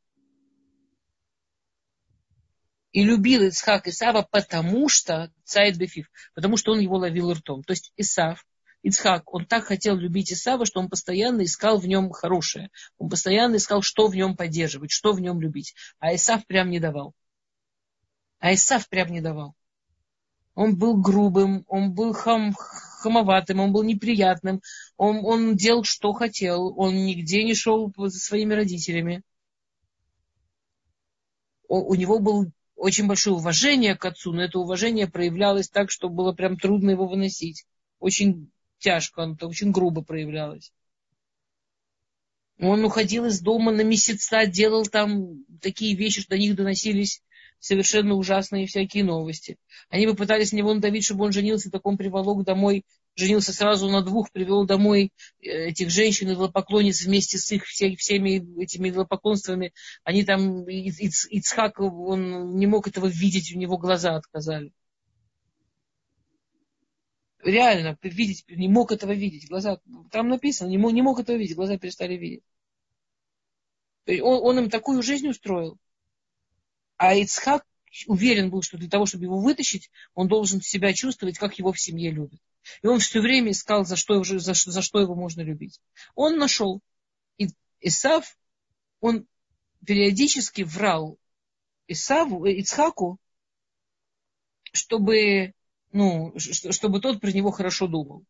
[2.92, 7.64] И любил Ицхак Исава, потому что Цайд Бефив, потому что он его ловил ртом.
[7.64, 8.46] То есть Исав,
[8.84, 12.70] Ицхак, он так хотел любить Исава, что он постоянно искал в нем хорошее.
[12.98, 15.74] Он постоянно искал, что в нем поддерживать, что в нем любить.
[16.00, 17.14] А Исав прям не давал.
[18.40, 19.56] А Исав прям не давал.
[20.56, 24.62] Он был грубым, он был хам, хамоватым, он был неприятным,
[24.98, 29.24] он, он делал, что хотел, он нигде не шел за своими родителями.
[31.68, 36.10] У, у него было очень большое уважение к отцу, но это уважение проявлялось так, что
[36.10, 37.66] было прям трудно его выносить.
[38.00, 40.74] Очень тяжко, оно очень грубо проявлялось.
[42.60, 47.24] Он уходил из дома на месяца, делал там такие вещи, что до них доносились
[47.62, 49.58] совершенно ужасные всякие новости.
[49.90, 52.84] Они попытались на него надавить, чтобы он женился, так он приволок домой,
[53.16, 58.62] женился сразу на двух, привел домой э, этих женщин, идолопоклонниц вместе с их всеми, всеми
[58.62, 59.74] этими идолопоклонствами.
[60.04, 64.74] Они там, Ицхак, он не мог этого видеть, у него глаза отказали.
[67.44, 69.48] Реально, видеть, не мог этого видеть.
[69.48, 69.80] Глаза,
[70.12, 72.44] там написано, не мог, не мог этого видеть, глаза перестали видеть.
[74.08, 75.78] Он, он им такую жизнь устроил.
[77.02, 77.66] А Ицхак
[78.06, 81.80] уверен был, что для того, чтобы его вытащить, он должен себя чувствовать, как его в
[81.80, 82.40] семье любят.
[82.84, 85.82] И он все время искал, за что, за, за что его можно любить.
[86.14, 86.80] Он нашел.
[87.40, 87.48] И
[87.80, 88.38] Исав,
[89.00, 89.26] он
[89.84, 91.18] периодически врал
[91.88, 93.18] Исаву, э, Ицхаку,
[94.72, 95.56] чтобы,
[95.92, 98.24] ну, чтобы тот про него хорошо думал.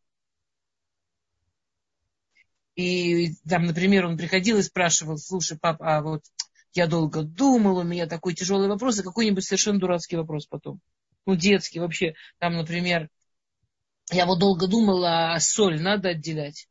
[2.75, 6.23] И там, например, он приходил и спрашивал, слушай, пап, а вот
[6.73, 10.79] я долго думал, у меня такой тяжелый вопрос, и какой-нибудь совершенно дурацкий вопрос потом.
[11.25, 12.13] Ну, детский вообще.
[12.39, 13.09] Там, например,
[14.11, 16.67] я вот долго думала, а соль надо отделять.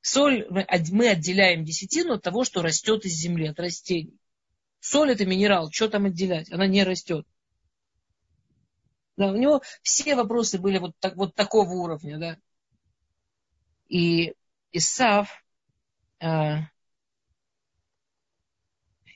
[0.00, 0.62] Соль, мы
[1.08, 4.18] отделяем десятину от того, что растет из земли, от растений.
[4.80, 6.50] Соль это минерал, что там отделять?
[6.50, 7.26] Она не растет.
[9.16, 12.36] Да, у него все вопросы были вот, так, вот такого уровня, да.
[13.88, 14.34] И
[14.72, 15.44] Исав,
[16.20, 16.58] э,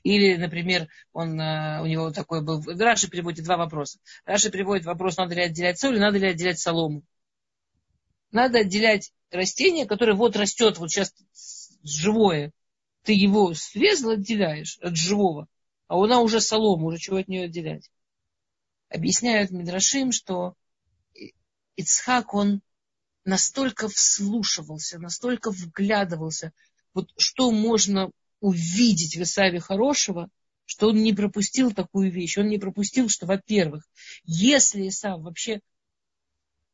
[0.07, 2.63] или, например, он, э, у него такой был...
[2.65, 3.99] Раши приводит два вопроса.
[4.23, 7.03] Раши приводит вопрос, надо ли отделять соль, надо ли отделять солому.
[8.31, 11.13] Надо отделять растение, которое вот растет, вот сейчас
[11.83, 12.53] живое.
[13.03, 15.47] Ты его срезал, отделяешь от живого.
[15.89, 17.91] А она уже солома, уже чего от нее отделять.
[18.87, 20.53] Объясняют Мидрашим, что
[21.75, 22.61] Ицхак, он
[23.25, 26.53] настолько вслушивался, настолько вглядывался,
[26.93, 30.29] вот что можно увидеть в Исаве хорошего,
[30.65, 32.37] что он не пропустил такую вещь.
[32.37, 33.87] Он не пропустил, что, во-первых,
[34.25, 35.61] если Исав вообще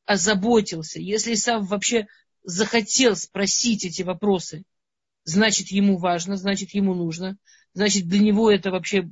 [0.06, 2.08] озаботился, если Исав вообще
[2.44, 4.64] захотел спросить эти вопросы,
[5.24, 7.38] значит, ему важно, значит, ему нужно,
[7.74, 9.10] значит, для него это вообще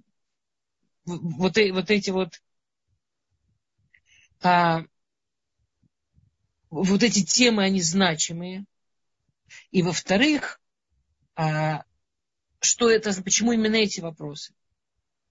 [1.05, 2.41] вот, э, вот эти вот
[4.43, 4.83] а,
[6.71, 8.65] вот эти темы, они значимые.
[9.71, 10.59] И во-вторых,
[11.35, 11.83] а,
[12.61, 14.53] что это, почему именно эти вопросы.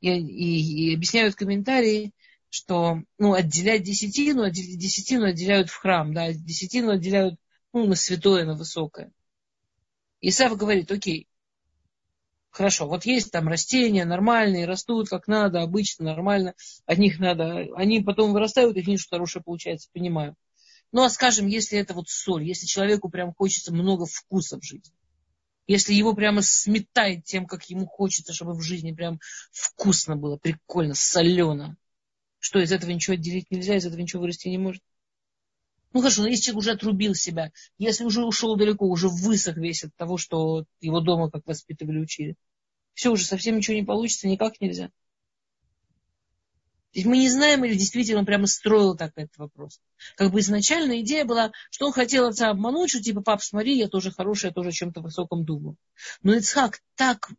[0.01, 2.12] И, и, и объясняют комментарии,
[2.51, 7.37] что ну, отделять десятину, десятину отделяют в храм, да, десятину отделяют
[7.72, 9.12] ну, на святое, на высокое.
[10.20, 11.28] Исав говорит, окей,
[12.51, 16.55] хорошо, вот есть там растения нормальные, растут как надо, обычно, нормально,
[16.87, 20.35] от них надо, они потом вырастают, и что хорошее получается, понимаю.
[20.93, 24.93] Ну, а скажем, если это вот соль, если человеку прям хочется много вкуса в жизни,
[25.70, 29.20] если его прямо сметает тем, как ему хочется, чтобы в жизни прям
[29.52, 31.76] вкусно было, прикольно, солено.
[32.40, 34.82] Что, из этого ничего отделить нельзя, из этого ничего вырасти не может?
[35.92, 39.84] Ну хорошо, но если человек уже отрубил себя, если уже ушел далеко, уже высох весь
[39.84, 42.34] от того, что его дома как воспитывали, учили,
[42.94, 44.90] все, уже совсем ничего не получится, никак нельзя.
[46.93, 49.80] То есть мы не знаем, или действительно он прямо строил так этот вопрос.
[50.16, 53.88] Как бы изначально идея была, что он хотел отца обмануть, что типа, пап, смотри, я
[53.88, 55.76] тоже хороший, я тоже о чем-то высоком думаю.
[56.22, 57.30] Но Ицхак так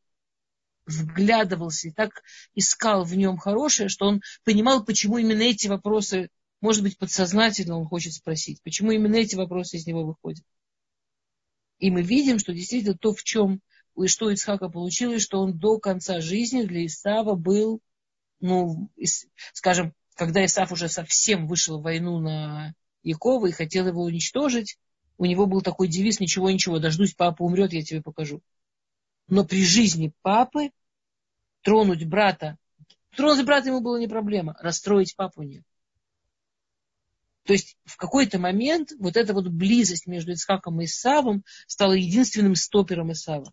[0.86, 2.24] вглядывался и так
[2.56, 6.30] искал в нем хорошее, что он понимал, почему именно эти вопросы,
[6.62, 10.46] может быть, подсознательно он хочет спросить, почему именно эти вопросы из него выходят.
[11.80, 13.60] И мы видим, что действительно то, в чем
[13.98, 17.82] и что Ицхака получилось, что он до конца жизни для Исава был
[18.42, 18.90] ну,
[19.54, 22.74] скажем, когда Исаф уже совсем вышел в войну на
[23.04, 24.78] Якова и хотел его уничтожить,
[25.18, 28.42] у него был такой девиз «Ничего, ничего, дождусь, папа умрет, я тебе покажу».
[29.28, 30.72] Но при жизни папы
[31.62, 32.58] тронуть брата
[33.16, 35.64] Тронуть брата ему было не проблема, расстроить папу нет.
[37.44, 42.56] То есть в какой-то момент вот эта вот близость между Ицхаком и Исавом стала единственным
[42.56, 43.52] стопером Исава.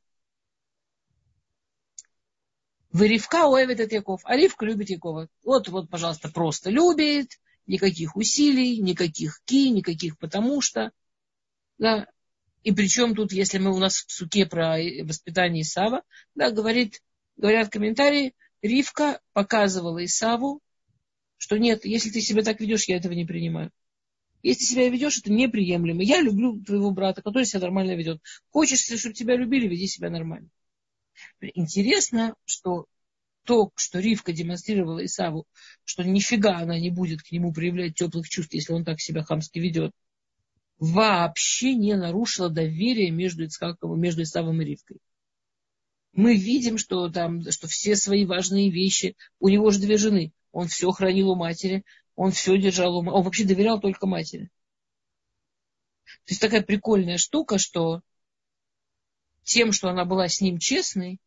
[2.90, 5.28] Вы Ривка уэвит от Яков, а Ривка любит Якова.
[5.44, 10.90] Вот, вот, пожалуйста, просто любит, никаких усилий, никаких ки, никаких потому что.
[11.76, 12.06] Да.
[12.64, 16.02] И причем тут, если мы у нас в суке про воспитание Исава,
[16.34, 17.02] да, говорит,
[17.36, 20.60] говорят комментарии, Ривка показывала Исаву,
[21.36, 23.70] что нет, если ты себя так ведешь, я этого не принимаю.
[24.42, 26.02] Если себя ведешь, это неприемлемо.
[26.02, 28.20] Я люблю твоего брата, который себя нормально ведет.
[28.50, 30.48] Хочешь, чтобы тебя любили, веди себя нормально.
[31.40, 32.86] Интересно, что
[33.44, 35.46] то, что Ривка демонстрировала Исаву,
[35.84, 39.58] что нифига она не будет к нему проявлять теплых чувств, если он так себя хамски
[39.58, 39.92] ведет,
[40.78, 44.98] вообще не нарушило доверие между, Ицхаковым, между Исавом и Ривкой.
[46.12, 50.68] Мы видим, что, там, что все свои важные вещи, у него же две жены, он
[50.68, 51.84] все хранил у матери,
[52.16, 54.50] он все держал у матери, он вообще доверял только матери.
[56.04, 58.02] То есть такая прикольная штука, что
[59.48, 61.18] тем, что она была с ним честной,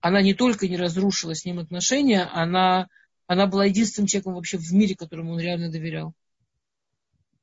[0.00, 2.88] она не только не разрушила с ним отношения, она,
[3.26, 6.14] она была единственным человеком вообще в мире, которому он реально доверял.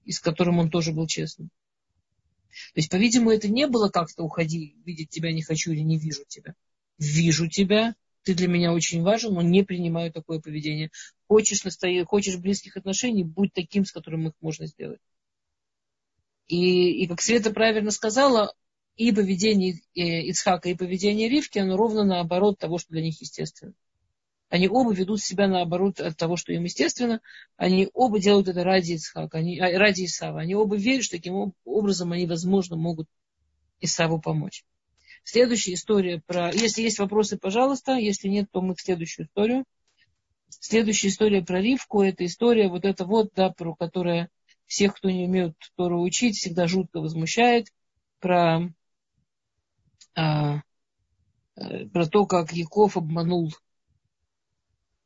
[0.04, 1.50] И с которым он тоже был честным.
[2.50, 6.24] То есть, по-видимому, это не было как-то уходи, видеть тебя не хочу или не вижу
[6.28, 6.54] тебя.
[6.98, 10.92] Вижу тебя, ты для меня очень важен, но не принимаю такое поведение.
[11.28, 12.04] Хочешь, настоя...
[12.04, 15.00] Хочешь близких отношений, будь таким, с которым их можно сделать.
[16.48, 18.54] И, и как Света правильно сказала,
[18.96, 23.74] и поведение э, Ицхака, и поведение Ривки, оно ровно наоборот того, что для них естественно.
[24.50, 27.22] Они оба ведут себя наоборот от того, что им естественно.
[27.56, 30.42] Они оба делают это ради Ицхака, они, а, ради Исава.
[30.42, 33.08] Они оба верят, что таким образом они, возможно, могут
[33.80, 34.66] Исаву помочь.
[35.24, 36.52] Следующая история про...
[36.52, 37.94] Если есть вопросы, пожалуйста.
[37.94, 39.64] Если нет, то мы к следующую историю.
[40.50, 42.02] Следующая история про Ривку.
[42.02, 44.30] Это история вот эта вот, да, про которая
[44.66, 47.68] всех, кто не умеет Тору учить, всегда жутко возмущает.
[48.20, 48.74] Про,
[50.16, 50.62] а,
[51.56, 53.54] э, про то, как Яков обманул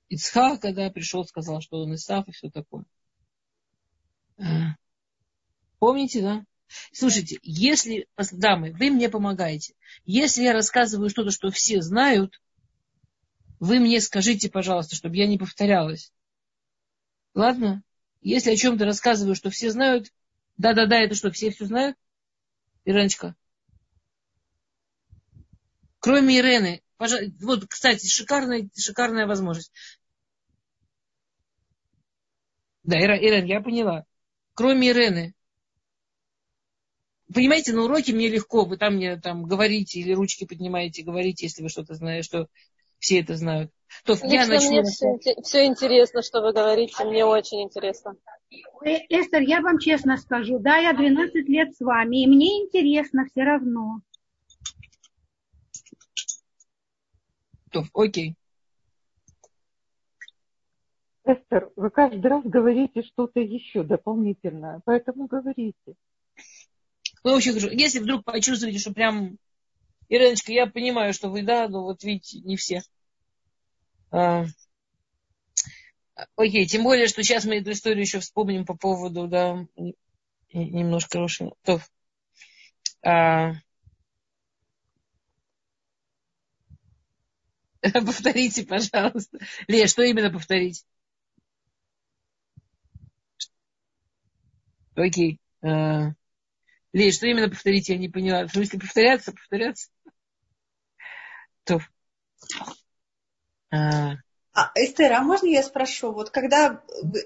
[0.09, 2.85] Ицхака, когда пришел, сказал, что он Исаф и все такое.
[4.37, 4.75] А,
[5.79, 6.45] помните, да?
[6.91, 9.75] Слушайте, если, дамы, вы мне помогаете.
[10.05, 12.41] Если я рассказываю что-то, что все знают,
[13.59, 16.11] вы мне скажите, пожалуйста, чтобы я не повторялась.
[17.33, 17.83] Ладно?
[18.21, 20.11] Если о чем-то рассказываю, что все знают,
[20.57, 21.97] да-да-да, это что, все все знают?
[22.85, 23.35] Иреночка.
[26.05, 26.83] Кроме Ирены.
[27.41, 29.71] Вот, кстати, шикарная, шикарная возможность.
[32.83, 34.05] Да, Ирен, я поняла.
[34.53, 35.33] Кроме Ирены.
[37.33, 41.63] Понимаете, на уроке мне легко, вы там мне там говорите или ручки поднимаете, говорите, если
[41.63, 42.47] вы что-то знаете, что
[42.99, 43.71] все это знают.
[44.03, 44.69] То Лично я начну...
[44.69, 48.15] мне все, все интересно, что вы говорите, мне очень интересно.
[48.85, 53.25] Э, Эстер, я вам честно скажу, да, я 12 лет с вами, и мне интересно
[53.25, 54.01] все равно.
[57.75, 58.35] То, окей.
[61.25, 65.95] Эстер, вы каждый раз говорите что-то еще дополнительное, поэтому говорите.
[67.25, 69.37] Ну, вообще, если вдруг почувствуете, что прям,
[70.07, 72.81] Ириночка, я понимаю, что вы, да, но вот видите, не все.
[74.09, 74.45] А,
[76.37, 79.67] окей, тем более, что сейчас мы эту историю еще вспомним по поводу, да,
[80.53, 81.51] немножко Рошина.
[83.03, 83.51] А,
[88.05, 89.39] повторите, пожалуйста.
[89.67, 90.85] Лея, что именно повторить?
[94.95, 95.39] Окей.
[95.61, 96.13] А,
[96.93, 98.47] Лей, что именно повторить, я не поняла.
[98.47, 99.89] В смысле, повторяться, повторяться?
[101.65, 101.79] То.
[103.71, 104.13] А...
[104.53, 106.81] А, Эстер, а можно я спрошу, вот когда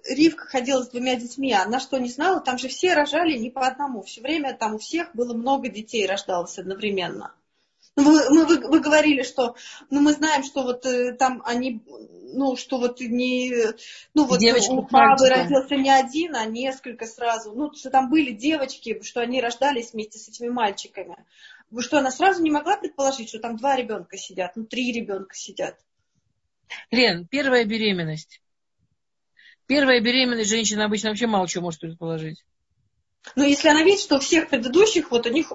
[0.10, 2.42] Ривка ходила с двумя детьми, она что, не знала?
[2.42, 4.02] Там же все рожали не по одному.
[4.02, 7.36] Все время там у всех было много детей рождалось одновременно.
[7.96, 9.56] Ну, вы, мы, вы, вы говорили, что
[9.90, 11.84] ну, мы знаем, что вот э, там они,
[12.34, 13.54] ну, что вот не,
[14.14, 17.52] ну, вот Девочка у папы родился не один, а несколько сразу.
[17.54, 21.18] Ну, что там были девочки, что они рождались вместе с этими мальчиками.
[21.72, 25.36] Вы что, она сразу не могла предположить, что там два ребенка сидят, ну, три ребенка
[25.36, 25.78] сидят?
[26.92, 28.42] Лен, первая беременность.
[29.68, 32.44] Первая беременность женщина обычно вообще мало чего может предположить.
[33.36, 35.52] Ну, если она видит, что у всех предыдущих, вот у них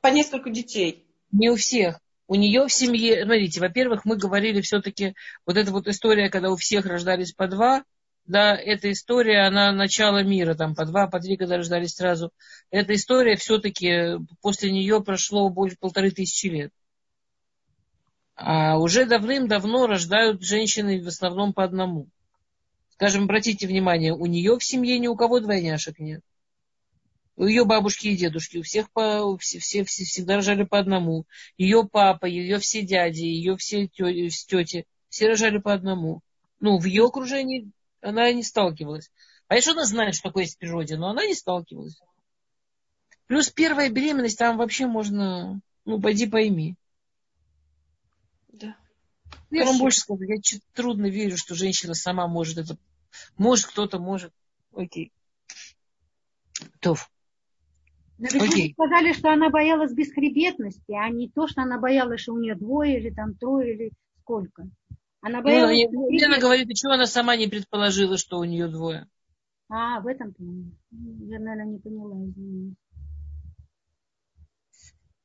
[0.00, 1.06] по несколько детей.
[1.32, 2.00] Не у всех.
[2.26, 5.14] У нее в семье, смотрите, во-первых, мы говорили все-таки,
[5.46, 7.84] вот эта вот история, когда у всех рождались по два,
[8.26, 12.30] да, эта история, она начало мира, там, по два, по три, когда рождались сразу.
[12.70, 16.72] Эта история все-таки, после нее прошло больше полторы тысячи лет.
[18.36, 22.08] А уже давным-давно рождают женщины в основном по одному.
[22.94, 26.22] Скажем, обратите внимание, у нее в семье ни у кого двойняшек нет.
[27.36, 31.26] У ее бабушки и дедушки, у всех по, все, все, все всегда рожали по одному.
[31.58, 36.20] Ее папа, ее все дяди, ее все тети, все рожали по одному.
[36.60, 37.70] Ну, в ее окружении
[38.00, 39.10] она не сталкивалась.
[39.48, 41.98] А еще она знает, что такое есть природе, но она не сталкивалась.
[43.26, 46.76] Плюс первая беременность, там вообще можно, ну, пойди пойми.
[48.48, 48.76] Да.
[49.50, 50.36] Я вам больше скажу, я
[50.72, 52.78] трудно верю, что женщина сама может это.
[53.36, 54.32] Может, кто-то может.
[54.72, 55.12] Окей.
[56.80, 57.10] Тоф.
[58.18, 58.74] Но ведь Окей.
[58.76, 62.54] вы сказали, что она боялась бесхребетности, а не то, что она боялась, что у нее
[62.54, 64.68] двое или там трое или сколько.
[65.20, 65.88] Она ну, боялась...
[65.90, 69.08] Ну, Лена говорит, и чего она сама не предположила, что у нее двое?
[69.68, 70.34] А, в этом
[70.90, 72.76] я, наверное, не поняла, извините.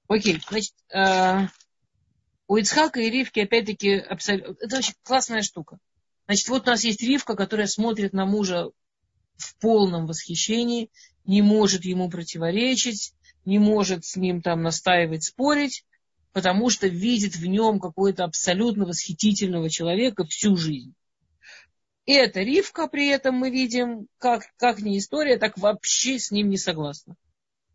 [0.08, 1.48] Окей, значит, э,
[2.48, 4.56] у Ицхака и Ривки, опять-таки, абсолютно...
[4.60, 5.78] это очень классная штука.
[6.26, 8.72] Значит, вот у нас есть Ривка, которая смотрит на мужа
[9.38, 10.90] в полном восхищении,
[11.30, 13.14] не может ему противоречить,
[13.46, 15.86] не может с ним там настаивать, спорить,
[16.34, 20.96] потому что видит в нем какого-то абсолютно восхитительного человека всю жизнь.
[22.08, 26.50] И эта Ривка при этом мы видим, как, как не история, так вообще с ним
[26.50, 27.16] не согласна.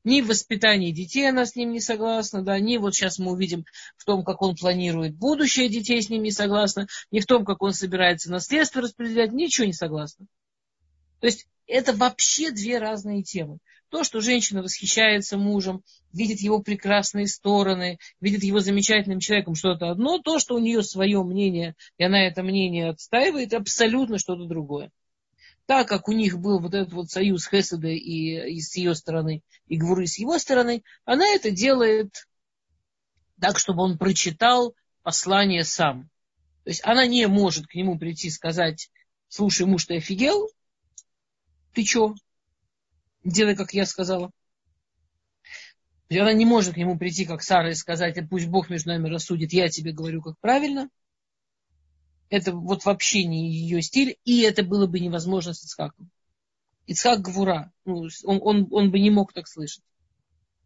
[0.02, 3.64] Ни в воспитании детей она с ним не согласна, да, ни вот сейчас мы увидим
[3.96, 7.62] в том, как он планирует будущее детей с ним не согласна, ни в том, как
[7.62, 10.26] он собирается наследство распределять, ничего не согласна.
[11.20, 13.58] То есть это вообще две разные темы.
[13.88, 20.18] То, что женщина восхищается мужем, видит его прекрасные стороны, видит его замечательным человеком, что-то одно,
[20.18, 24.90] то, что у нее свое мнение, и она это мнение отстаивает, абсолютно что-то другое
[25.66, 29.42] так как у них был вот этот вот союз Хеседа и, и с ее стороны,
[29.66, 32.28] и Гвуры с его стороны, она это делает
[33.40, 36.10] так, чтобы он прочитал послание сам.
[36.64, 38.90] То есть она не может к нему прийти и сказать,
[39.28, 40.48] слушай, муж, ты офигел?
[41.74, 42.14] Ты что?
[43.24, 44.30] Делай, как я сказала.
[46.08, 49.08] И она не может к нему прийти, как Сара, и сказать, пусть Бог между нами
[49.08, 50.88] рассудит, я тебе говорю, как правильно–
[52.34, 56.10] это вот вообще не ее стиль, и это было бы невозможно с Ицхаком.
[56.86, 59.84] Ицхак Гвура, ну, он, он, он бы не мог так слышать.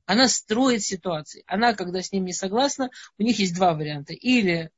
[0.07, 1.45] Она строит ситуации.
[1.47, 4.15] Она, когда с ним не согласна, у них есть два варианта.
[4.15, 4.71] Или,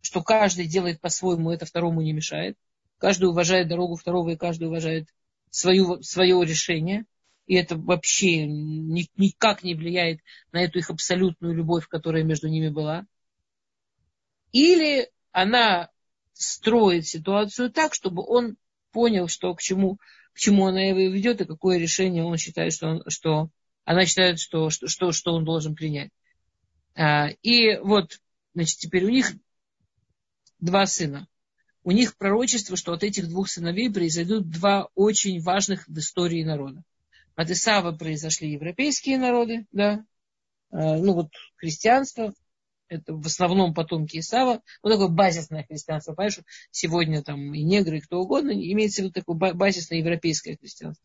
[0.00, 2.56] что каждый делает по-своему, это второму не мешает.
[2.98, 5.08] Каждый уважает дорогу второго, и каждый уважает
[5.50, 7.04] свою, свое решение.
[7.46, 10.20] И это вообще ни, никак не влияет
[10.52, 13.06] на эту их абсолютную любовь, которая между ними была.
[14.52, 15.90] Или она
[16.32, 18.56] строит ситуацию так, чтобы он
[18.92, 19.98] понял, что к чему,
[20.32, 23.50] к чему она его ведет и какое решение он считает, что, он, что
[23.84, 26.10] она считает, что, что, что, что он должен принять.
[26.94, 28.20] А, и вот,
[28.54, 29.32] значит, теперь у них
[30.60, 31.28] два сына.
[31.88, 36.82] У них пророчество, что от этих двух сыновей произойдут два очень важных в истории народа.
[37.34, 40.04] От Исава произошли европейские народы, да,
[40.70, 42.34] а, ну вот христианство,
[42.88, 48.00] это в основном потомки Исава, вот такое базисное христианство, понимаешь, сегодня там и негры, и
[48.00, 51.02] кто угодно, имеется в виду такое базисное европейское христианство.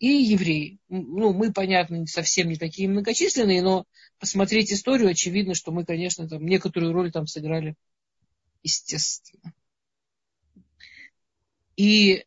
[0.00, 0.80] И евреи.
[0.88, 3.86] Ну, мы, понятно, совсем не такие многочисленные, но
[4.18, 7.76] посмотреть историю, очевидно, что мы, конечно, там некоторую роль там сыграли.
[8.64, 9.54] Естественно.
[11.76, 12.24] И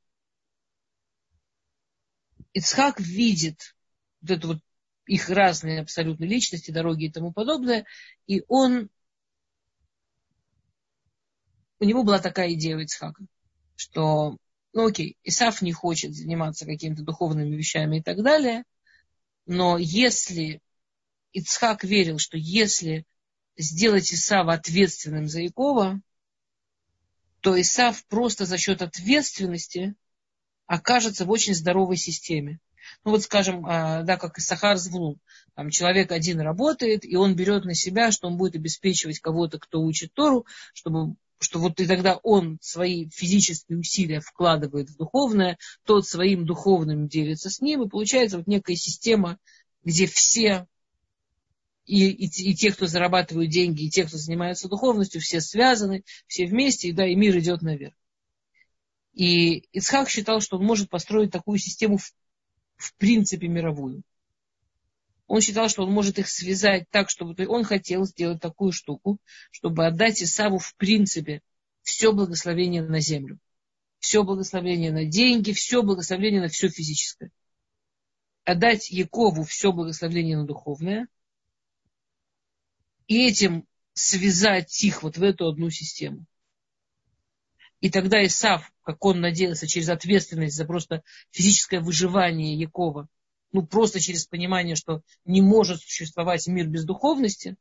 [2.53, 3.75] Ицхак видит
[4.21, 4.59] вот эту вот
[5.05, 7.85] их разные абсолютно личности, дороги и тому подобное.
[8.27, 8.89] И он,
[11.79, 13.25] у него была такая идея у Ицхака,
[13.75, 14.37] что,
[14.73, 18.63] ну окей, Исаф не хочет заниматься какими-то духовными вещами и так далее,
[19.45, 20.61] но если
[21.33, 23.05] Ицхак верил, что если
[23.57, 26.01] сделать Исава ответственным за Якова,
[27.41, 29.95] то Исав просто за счет ответственности
[30.67, 32.59] окажется в очень здоровой системе.
[33.03, 35.19] Ну вот, скажем, а, да, как и Сахар Звлун.
[35.55, 39.81] Там человек один работает, и он берет на себя, что он будет обеспечивать кого-то, кто
[39.81, 46.05] учит Тору, чтобы что вот и тогда он свои физические усилия вкладывает в духовное, тот
[46.05, 49.39] своим духовным делится с ним, и получается вот некая система,
[49.83, 50.67] где все,
[51.89, 56.45] и, и, и те, кто зарабатывают деньги, и те, кто занимается духовностью, все связаны, все
[56.45, 57.93] вместе, и, да, и мир идет наверх.
[59.13, 62.13] И Ицхак считал, что он может построить такую систему в
[62.79, 64.01] в принципе мировую.
[65.27, 69.19] Он считал, что он может их связать так, чтобы он хотел сделать такую штуку,
[69.51, 71.41] чтобы отдать Исаву в принципе
[71.83, 73.37] все благословение на землю.
[73.99, 77.31] Все благословение на деньги, все благословение на все физическое.
[78.45, 81.07] Отдать Якову все благословение на духовное.
[83.09, 86.25] И этим связать их вот в эту одну систему.
[87.81, 93.09] И тогда Исав, как он надеялся, через ответственность за просто физическое выживание Якова,
[93.51, 97.55] ну просто через понимание, что не может существовать мир без духовности,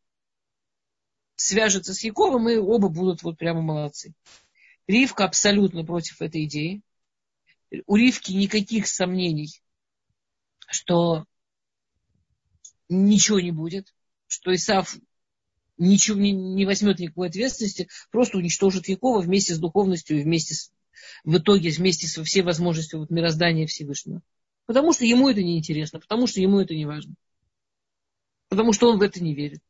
[1.37, 4.13] свяжется с Яковом, и оба будут вот прямо молодцы.
[4.87, 6.83] Ривка абсолютно против этой идеи.
[7.87, 9.63] У Ривки никаких сомнений,
[10.69, 11.25] что
[12.91, 13.95] ничего не будет,
[14.27, 14.95] что Исав
[15.79, 20.73] ничего не, не возьмет никакой ответственности, просто уничтожит Якова вместе с духовностью и вместе с,
[21.25, 24.21] в итоге вместе со всей возможностью вот мироздания Всевышнего.
[24.67, 27.15] Потому что ему это не интересно, потому что ему это не важно.
[28.49, 29.61] Потому что он в это не верит.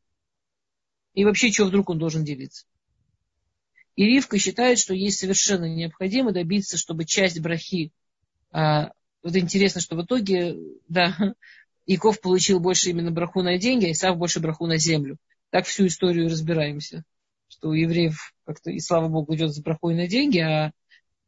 [1.13, 2.65] И вообще, что вдруг он должен делиться?
[3.95, 7.91] И Ривка считает, что ей совершенно необходимо добиться, чтобы часть брахи,
[8.51, 10.57] а, вот интересно, что в итоге,
[10.87, 11.15] да,
[11.85, 15.17] Яков получил больше именно браху на деньги, а Исав больше браху на землю.
[15.49, 17.03] Так всю историю разбираемся.
[17.47, 20.71] Что у евреев как-то, и слава богу, идет с брахой на деньги, а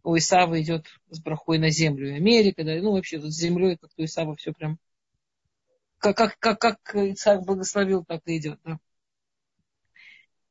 [0.04, 2.10] у Исава идет с брахой на землю.
[2.10, 4.78] И Америка, да, ну вообще тут с землей как-то у Исава все прям
[6.02, 8.60] как, как, как, как Исаак благословил, так и идет.
[8.64, 8.80] Да.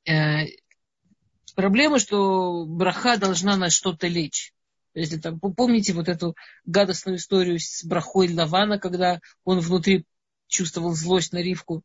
[0.06, 0.46] Э,
[1.54, 4.54] проблема, что браха должна на что-то лечь.
[4.94, 10.04] Если там, помните вот эту гадостную историю с брахой Лавана, когда он внутри
[10.46, 11.82] чувствовал злость на Ривку,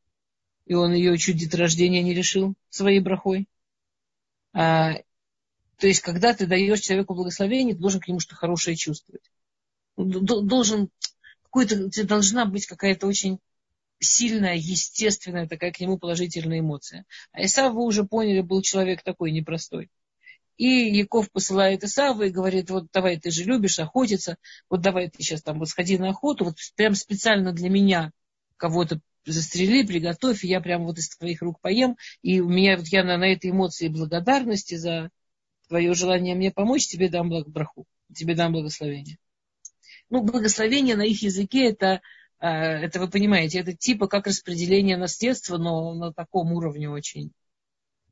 [0.65, 3.47] и он ее чуть деторождения не решил своей брахой.
[4.53, 4.93] А,
[5.77, 9.23] то есть, когда ты даешь человеку благословение, ты должен к нему что-то хорошее чувствовать.
[9.97, 10.89] Должен,
[11.43, 13.39] какой-то, должна быть какая-то очень
[13.99, 17.05] сильная, естественная такая к нему положительная эмоция.
[17.31, 19.89] А Исав, вы уже поняли, был человек такой непростой.
[20.57, 24.37] И Яков посылает Исава и говорит, вот давай, ты же любишь охотиться,
[24.69, 28.11] вот давай ты сейчас там вот сходи на охоту, вот прям специально для меня
[28.55, 32.87] кого-то застрели, приготовь, и я прям вот из твоих рук поем, и у меня вот
[32.87, 35.09] я на, на этой эмоции благодарности за
[35.67, 39.17] твое желание мне помочь, тебе дам браху, тебе дам благословение.
[40.09, 42.01] Ну, благословение на их языке это,
[42.39, 47.31] а, это вы понимаете, это типа как распределение наследства, но на таком уровне очень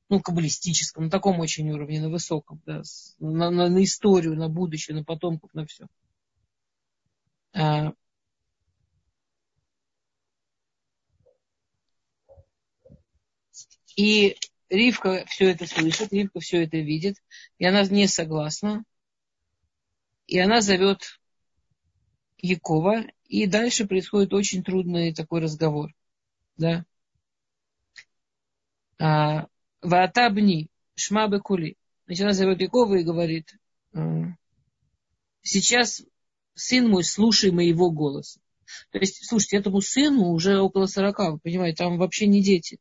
[0.09, 2.81] ну, каббалистическом, на таком очень уровне, на высоком, да,
[3.19, 5.87] на, на, на историю, на будущее, на потомков, на все.
[13.95, 14.37] И
[14.69, 17.17] Ривка все это слышит, Ривка все это видит,
[17.57, 18.83] и она не согласна.
[20.25, 21.19] И она зовет
[22.37, 25.93] Якова, и дальше происходит очень трудный такой разговор.
[26.57, 26.85] Да?
[28.99, 29.47] А,
[29.81, 31.77] Ваатабни, шма кули.
[32.05, 33.55] Значит, она зовет Якова и говорит,
[35.41, 36.03] сейчас
[36.55, 38.39] сын мой, слушай моего голоса.
[38.91, 42.79] То есть, слушайте, этому сыну уже около сорока, вы понимаете, там вообще не дети.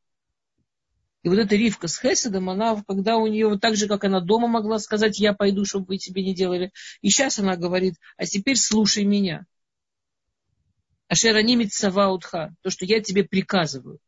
[1.23, 4.21] И вот эта Ривка с Хеседом, она, когда у нее, вот так же, как она
[4.21, 8.27] дома могла сказать, я пойду, чтобы вы тебе не делали, и сейчас она говорит, а
[8.27, 9.47] теперь слушай меня.
[11.07, 13.99] Ашеранимит саваутха, то, что я тебе приказываю.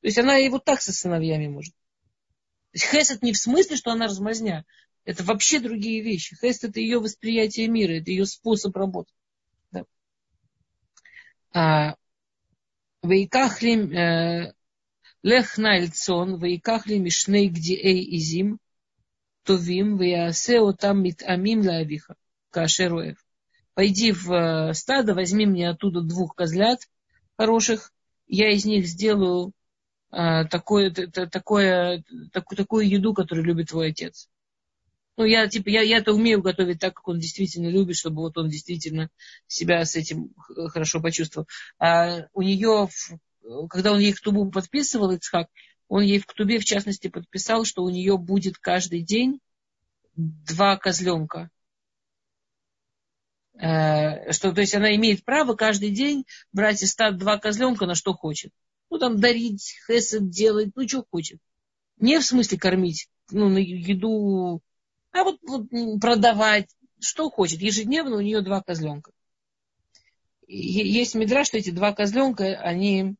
[0.00, 1.72] То есть она и вот так со сыновьями может.
[1.72, 4.66] То есть хесед не в смысле, что она размазня.
[5.04, 6.36] Это вообще другие вещи.
[6.36, 9.12] Хесед это ее восприятие мира, это ее способ работы.
[9.70, 9.84] Да.
[11.52, 11.96] А,
[13.02, 14.54] Вейкахлим э,
[15.24, 18.58] лех нальцон, вейкахли мишней гдиэй изим,
[19.42, 22.14] товим, веясе отам митамим лавиха,
[22.50, 23.16] кашеруев.
[23.72, 26.80] Пойди в э, стадо, возьми мне оттуда двух козлят
[27.36, 27.90] хороших,
[28.26, 29.52] я из них сделаю
[30.10, 34.28] а, такое, такое, такую, такую еду, которую любит твой отец.
[35.16, 38.36] Ну, я, типа, я, я это умею готовить так, как он действительно любит, чтобы вот
[38.36, 39.10] он действительно
[39.46, 40.32] себя с этим
[40.68, 41.48] хорошо почувствовал.
[41.78, 42.88] А у нее,
[43.68, 45.48] когда он ей в Ктубу подписывал, Ицхак,
[45.88, 49.40] он ей в Ктубе, в частности, подписал, что у нее будет каждый день
[50.16, 51.50] два козленка.
[53.54, 57.94] Э, что, то есть она имеет право каждый день брать из стад два козленка на
[57.94, 58.52] что хочет
[58.94, 61.40] ну, там, дарить, хесед делать, ну, что хочет.
[61.98, 64.62] Не в смысле кормить, ну, на еду,
[65.10, 65.66] а вот, вот
[66.00, 67.60] продавать, что хочет.
[67.60, 69.10] Ежедневно у нее два козленка.
[70.46, 73.14] Есть медра, что эти два козленка, они э,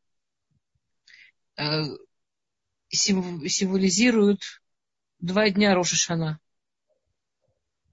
[2.89, 4.41] символизируют
[5.19, 6.39] два дня Рошашана.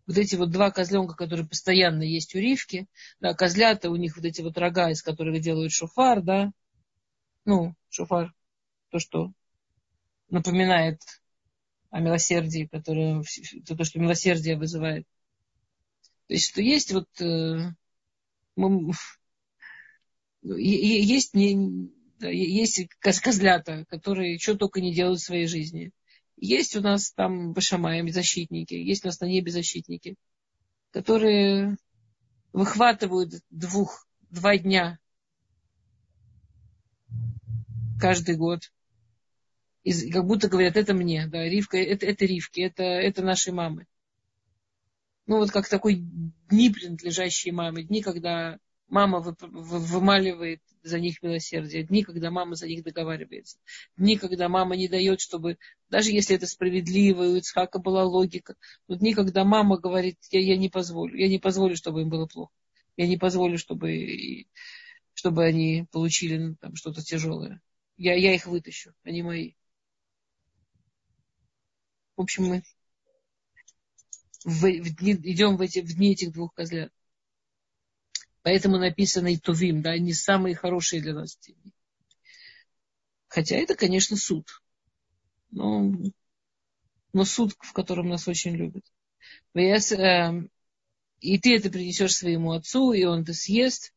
[0.06, 2.86] Вот эти вот два козленка, которые постоянно есть у Ривки,
[3.20, 6.52] да, козлята, у них вот эти вот рога, из которых делают шофар, да,
[7.44, 8.34] ну, шофар,
[8.90, 9.32] то, что
[10.28, 11.00] напоминает
[11.90, 13.22] о милосердии, которое,
[13.66, 15.06] то, что милосердие вызывает.
[16.26, 17.70] То есть, что есть вот, э,
[18.56, 18.92] мы,
[20.42, 21.92] есть, не,
[22.28, 25.92] есть козлята, которые что только не делают в своей жизни.
[26.36, 30.16] Есть у нас там Башамаем защитники, есть у нас на небе защитники,
[30.90, 31.76] которые
[32.52, 34.98] выхватывают двух, два дня
[38.00, 38.72] каждый год.
[39.84, 43.86] И как будто говорят, это мне, да, Ривка, это, это Ривки, это, это наши мамы.
[45.26, 48.58] Ну, вот как такой дни, принадлежащие маме, дни, когда
[48.92, 53.56] мама вы, вы, вымаливает за них милосердие, дни, когда мама за них договаривается,
[53.96, 55.56] дни, когда мама не дает, чтобы,
[55.88, 58.54] даже если это справедливо, у Ицхака была логика,
[58.88, 62.26] но дни, когда мама говорит, я, я не позволю, я не позволю, чтобы им было
[62.26, 62.52] плохо,
[62.98, 64.44] я не позволю, чтобы,
[65.14, 67.62] чтобы они получили ну, там, что-то тяжелое.
[67.96, 69.54] Я, я их вытащу, они мои.
[72.16, 72.62] В общем, мы
[74.44, 76.92] в, в дни, идем в, эти, в дни этих двух козлят.
[78.42, 81.72] Поэтому написано и Тувим, да, они самые хорошие для нас дни.
[83.28, 84.46] Хотя это, конечно, суд.
[85.50, 85.92] Но,
[87.12, 88.84] но суд, в котором нас очень любят.
[89.54, 90.50] Эм,
[91.20, 93.94] и ты это принесешь своему отцу, и он это съест,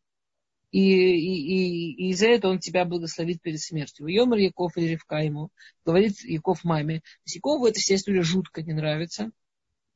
[0.71, 4.07] и, и, и, и из-за этого он тебя благословит перед смертью.
[4.07, 5.49] Йомар Яков или Ревка ему,
[5.85, 7.01] говорит Яков маме.
[7.25, 9.31] Якову эта вся история жутко не нравится.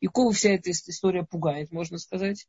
[0.02, 2.48] Якову вся эта история пугает, можно сказать.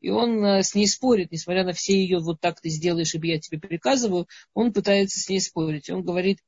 [0.00, 3.20] И он э, с ней спорит, несмотря на все ее вот так ты сделаешь, и
[3.22, 5.90] я тебе приказываю, он пытается с ней спорить.
[5.90, 6.38] Он говорит,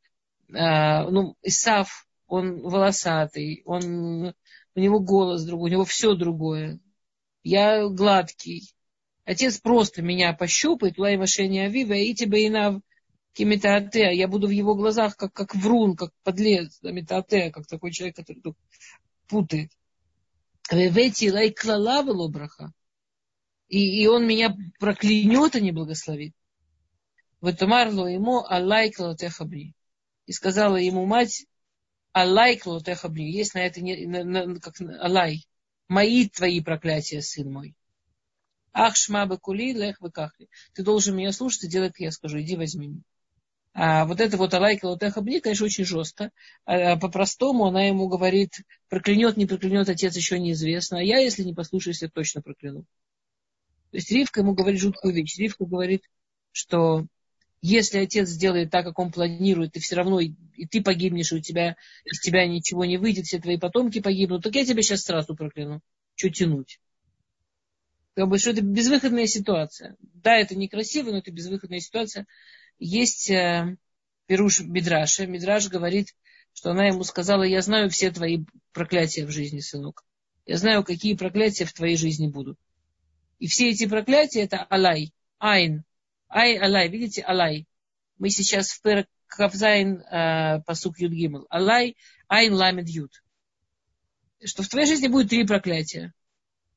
[0.49, 4.35] э, ну, Исав, он волосатый, он,
[4.75, 6.79] у него голос другой, у него все другое.
[7.43, 8.73] Я гладкий.
[9.25, 12.81] Отец просто меня пощупает, лай машение авива, и тебе инав
[13.33, 14.11] кимитаатеа.
[14.11, 18.43] Я буду в его глазах как, как врун, как подлец, метаатеа, как такой человек, который
[19.29, 19.73] путает.
[20.71, 22.73] Вевети лай клала браха
[23.71, 26.35] и, и он меня проклянет, а не благословит.
[27.41, 29.75] Вот Марло ему Аллай Клотехабри.
[30.27, 31.47] И сказала ему мать,
[32.13, 33.31] Аллай Клотехабри.
[33.31, 35.47] Есть на это не, на, на, как Аллай.
[35.87, 37.77] Мои твои проклятия, сын мой.
[38.73, 40.49] Ах, шма кули, лех кахли.
[40.75, 42.41] Ты должен меня слушать и делать, как я скажу.
[42.41, 43.03] Иди возьми.
[43.73, 46.33] А вот это вот Алай Клотехабри, конечно, очень жестко.
[46.65, 50.99] А, а по-простому она ему говорит, проклянет, не проклянет отец, еще неизвестно.
[50.99, 52.85] А я, если не послушаюсь, я точно прокляну.
[53.91, 55.39] То есть Ривка ему говорит жуткую вещь.
[55.39, 56.03] Ривка говорит,
[56.53, 57.07] что
[57.63, 61.37] если отец сделает так, как он планирует, и все равно и, и ты погибнешь, и
[61.37, 65.03] у тебя из тебя ничего не выйдет, все твои потомки погибнут, так я тебя сейчас
[65.03, 65.81] сразу прокляну.
[66.15, 66.81] Что тянуть?
[68.15, 69.97] Как бы, что это безвыходная ситуация.
[70.01, 72.27] Да, это некрасиво, но это безвыходная ситуация.
[72.79, 73.77] Есть э,
[74.27, 75.27] Перуш Мидраша.
[75.27, 76.15] Мидраш говорит,
[76.53, 80.05] что она ему сказала, я знаю все твои проклятия в жизни, сынок.
[80.47, 82.59] Я знаю, какие проклятия в твоей жизни будут.
[83.41, 85.83] И все эти проклятия это עלי, עין.
[86.29, 87.67] Ай, עלי, видите, עלי.
[88.19, 91.47] Мы сейчас в פרק כ״ז э, פסוק י״ג.
[91.49, 91.97] עלי,
[92.29, 93.25] עין, למד, יוד.
[94.45, 96.13] Что в твоей жизни будет три проклятия.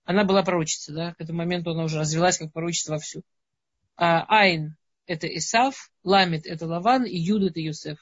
[0.06, 3.24] Она была пророчица, да, к этому моменту она уже развелась как пророчество вовсю.
[3.96, 8.00] А, עין – это Исав, למד – это Лаван, и יוד – это Йосеф.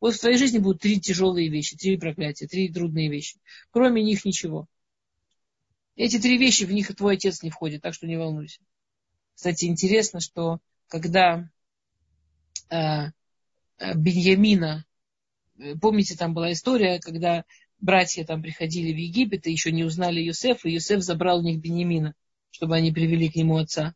[0.00, 3.40] Вот в твоей жизни будут три тяжелые вещи, три проклятия, три трудные вещи.
[3.70, 4.66] Кроме них ничего.
[5.96, 8.60] Эти три вещи, в них и твой отец не входит, так что не волнуйся.
[9.34, 11.48] Кстати, интересно, что когда
[12.70, 14.84] э, э, Беньямина,
[15.58, 17.44] э, помните, там была история, когда
[17.78, 21.60] братья там приходили в Египет и еще не узнали Юсефа, и Юсеф забрал у них
[21.60, 22.14] Беньямина,
[22.50, 23.94] чтобы они привели к нему отца.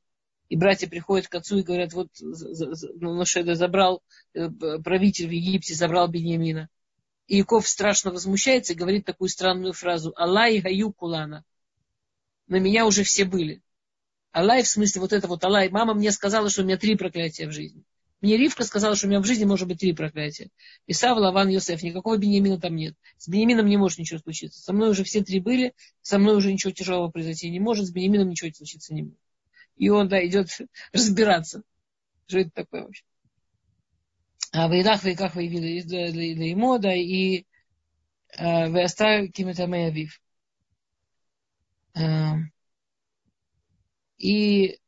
[0.48, 4.02] И братья приходят к отцу и говорят, вот ну, Шеда забрал,
[4.35, 4.48] э,
[4.85, 6.68] правитель в Египте забрал Беньямина.
[7.27, 11.44] И Яков страшно возмущается и говорит такую странную фразу «Аллах гаю кулана»
[12.47, 13.62] на меня уже все были.
[14.32, 17.47] Аллай, в смысле, вот это вот Аллай, мама мне сказала, что у меня три проклятия
[17.47, 17.85] в жизни.
[18.23, 20.48] Мне Ривка сказала, что у меня в жизни может быть три проклятия.
[20.86, 21.82] Исав, Лаван, Йосеф.
[21.82, 22.94] Никакого Бенемина там нет.
[23.18, 24.60] С Бенемином не может ничего случиться.
[24.60, 27.90] Со мной уже все три были, со мной уже ничего тяжелого произойти не может, с
[27.90, 29.20] Бенемином ничего случиться не может.
[29.77, 30.48] И он, да, идет
[30.93, 31.62] разбираться.
[32.27, 33.05] Что это такое вообще?
[34.52, 37.44] А в едах, в яках выявили для ему, да, и
[38.39, 40.14] э, в авив.
[40.14, 40.26] Эм,
[44.18, 44.78] и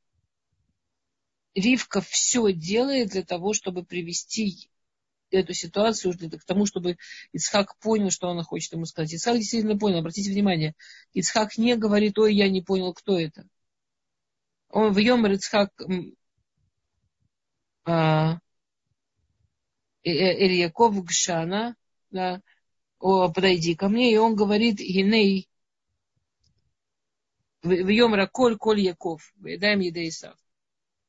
[1.55, 4.70] Ривка все делает для того, чтобы привести
[5.30, 6.97] эту ситуацию к тому, чтобы
[7.32, 9.12] Ицхак понял, что она хочет ему сказать.
[9.12, 10.74] Ицхак действительно понял, обратите внимание.
[11.12, 13.47] Ицхак не говорит, ой, я не понял, кто это.
[14.70, 15.70] Он в Йомар Ицхак
[17.85, 18.39] а,
[20.02, 21.76] Ильяков Гшана,
[22.98, 25.48] подойди ко мне, и он говорит, Гиней
[27.62, 30.36] в Йомра Коль, Коль Яков, Даем Едеисав.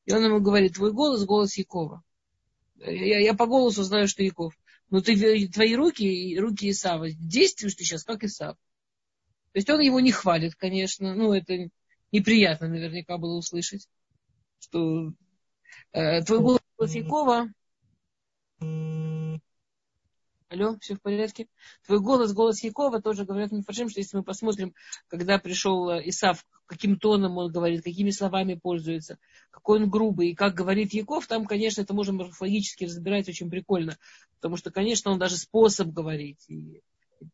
[0.06, 2.02] И он ему говорит, твой голос, голос Якова.
[2.76, 4.58] Я, я по голосу знаю, что Яков.
[4.88, 8.56] ну ты, твои руки, руки Исава, действуешь ты сейчас как Исав.
[9.52, 11.14] То есть он его не хвалит, конечно.
[11.14, 11.70] Ну, это
[12.12, 13.88] неприятно наверняка было услышать,
[14.58, 15.12] что
[15.92, 17.52] э, твой голос Якова
[20.50, 21.46] Алло, все в порядке?
[21.86, 24.74] Твой голос, голос Якова тоже говорят Мифашим, что если мы посмотрим,
[25.06, 29.18] когда пришел э, Исав, каким тоном он говорит, какими словами пользуется,
[29.52, 33.96] какой он грубый, и как говорит Яков, там, конечно, это можно морфологически разбирать очень прикольно.
[34.34, 36.82] Потому что, конечно, он даже способ говорить, и,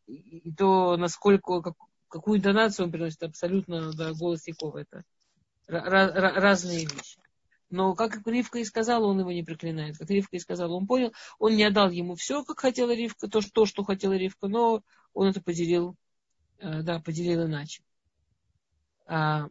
[0.07, 1.75] и, и то, насколько, как,
[2.09, 4.81] какую интонацию он приносит, абсолютно да, голос Якова.
[4.81, 5.05] Это
[5.69, 7.19] разные вещи.
[7.69, 9.99] Но, как Ривка и сказала, он его не проклинает.
[9.99, 13.41] Как Ривка и сказала, он понял, он не отдал ему все, как хотела Ривка, то,
[13.41, 14.83] то что хотела Ривка, но
[15.13, 15.97] он это поделил,
[16.59, 17.83] э, да, поделил иначе.
[19.07, 19.49] А,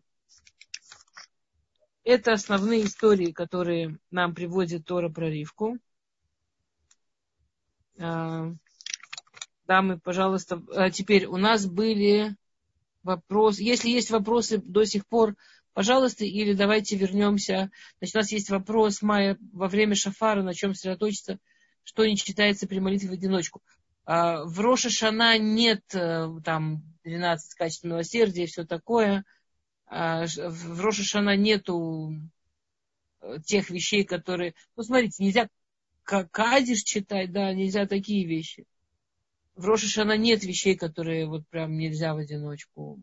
[2.05, 5.77] это основные истории, которые нам приводит Тора про Ривку.
[7.99, 8.53] А,
[9.67, 12.35] дамы, пожалуйста, а теперь у нас были
[13.03, 13.63] вопросы.
[13.63, 15.35] Если есть вопросы до сих пор
[15.75, 17.69] пожалуйста, или давайте вернемся.
[17.99, 21.37] Значит, у нас есть вопрос Майя во время шафара, на чем сосредоточиться,
[21.83, 23.61] что не читается при молитве в одиночку.
[24.05, 29.25] А, в Роша Шана нет э, там 12 качеств милосердия и все такое.
[29.85, 32.15] А, в Роша Шана нету
[33.19, 34.55] э, тех вещей, которые...
[34.77, 35.49] Ну, смотрите, нельзя
[36.05, 38.65] кадиш читать, да, нельзя такие вещи.
[39.55, 43.01] В Роша Шана нет вещей, которые вот прям нельзя в одиночку,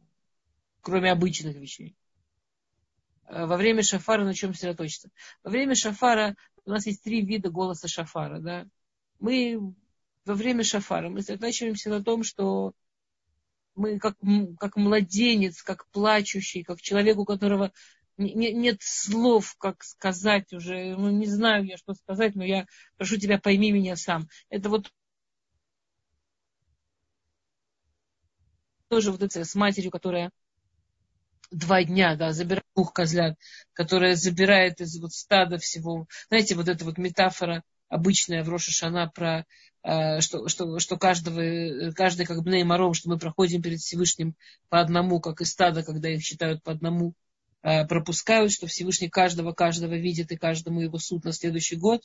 [0.80, 1.96] кроме обычных вещей.
[3.32, 5.10] Э, во время шафара на чем сосредоточиться.
[5.42, 8.38] Во время шафара у нас есть три вида голоса шафара.
[8.40, 8.66] Да?
[9.20, 9.74] Мы
[10.26, 12.74] во время шафара мы сосредотачиваемся на том, что
[13.74, 14.16] мы как,
[14.60, 17.72] как младенец, как плачущий, как человек, у которого
[18.18, 20.94] не, нет слов, как сказать уже.
[20.94, 22.66] Ну, не знаю я, что сказать, но я
[22.98, 24.28] прошу тебя, пойми меня сам.
[24.50, 24.92] Это вот
[28.88, 30.30] тоже вот это с матерью, которая
[31.52, 33.36] два дня, да, забирает двух козлят,
[33.72, 36.06] которая забирает из вот стада всего.
[36.28, 39.44] Знаете, вот эта вот метафора обычная в Рошашана про
[39.82, 44.34] э, что, что, что каждого, каждый как бы Маром, что мы проходим перед Всевышним
[44.68, 47.14] по одному, как и стадо, когда их считают по одному,
[47.62, 52.02] э, пропускают, что Всевышний каждого, каждого видит и каждому его суд на следующий год.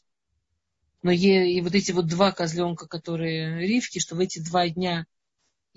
[1.04, 1.18] Но и,
[1.54, 5.06] и вот эти вот два козленка, которые ривки, что в эти два дня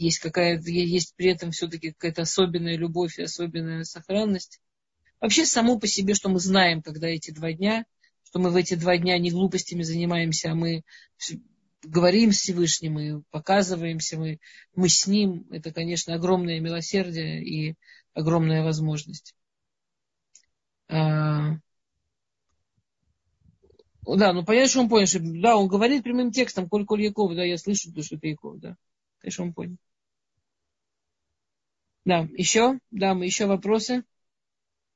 [0.00, 4.60] есть какая-то, есть при этом все-таки какая-то особенная любовь и особенная сохранность.
[5.20, 7.84] Вообще само по себе, что мы знаем, когда эти два дня,
[8.24, 10.82] что мы в эти два дня не глупостями занимаемся, а мы
[11.82, 14.38] говорим с Всевышним и показываемся, мы,
[14.74, 17.74] мы с Ним, это, конечно, огромное милосердие и
[18.14, 19.34] огромная возможность.
[20.88, 21.56] А...
[24.06, 27.34] Да, ну понятно, что он понял, что да, он говорит прямым текстом, коль коль Яков,
[27.34, 28.76] да, я слышу, что это Яков, да.
[29.18, 29.76] Конечно, он понял.
[32.10, 34.02] Да, еще, да, мы еще вопросы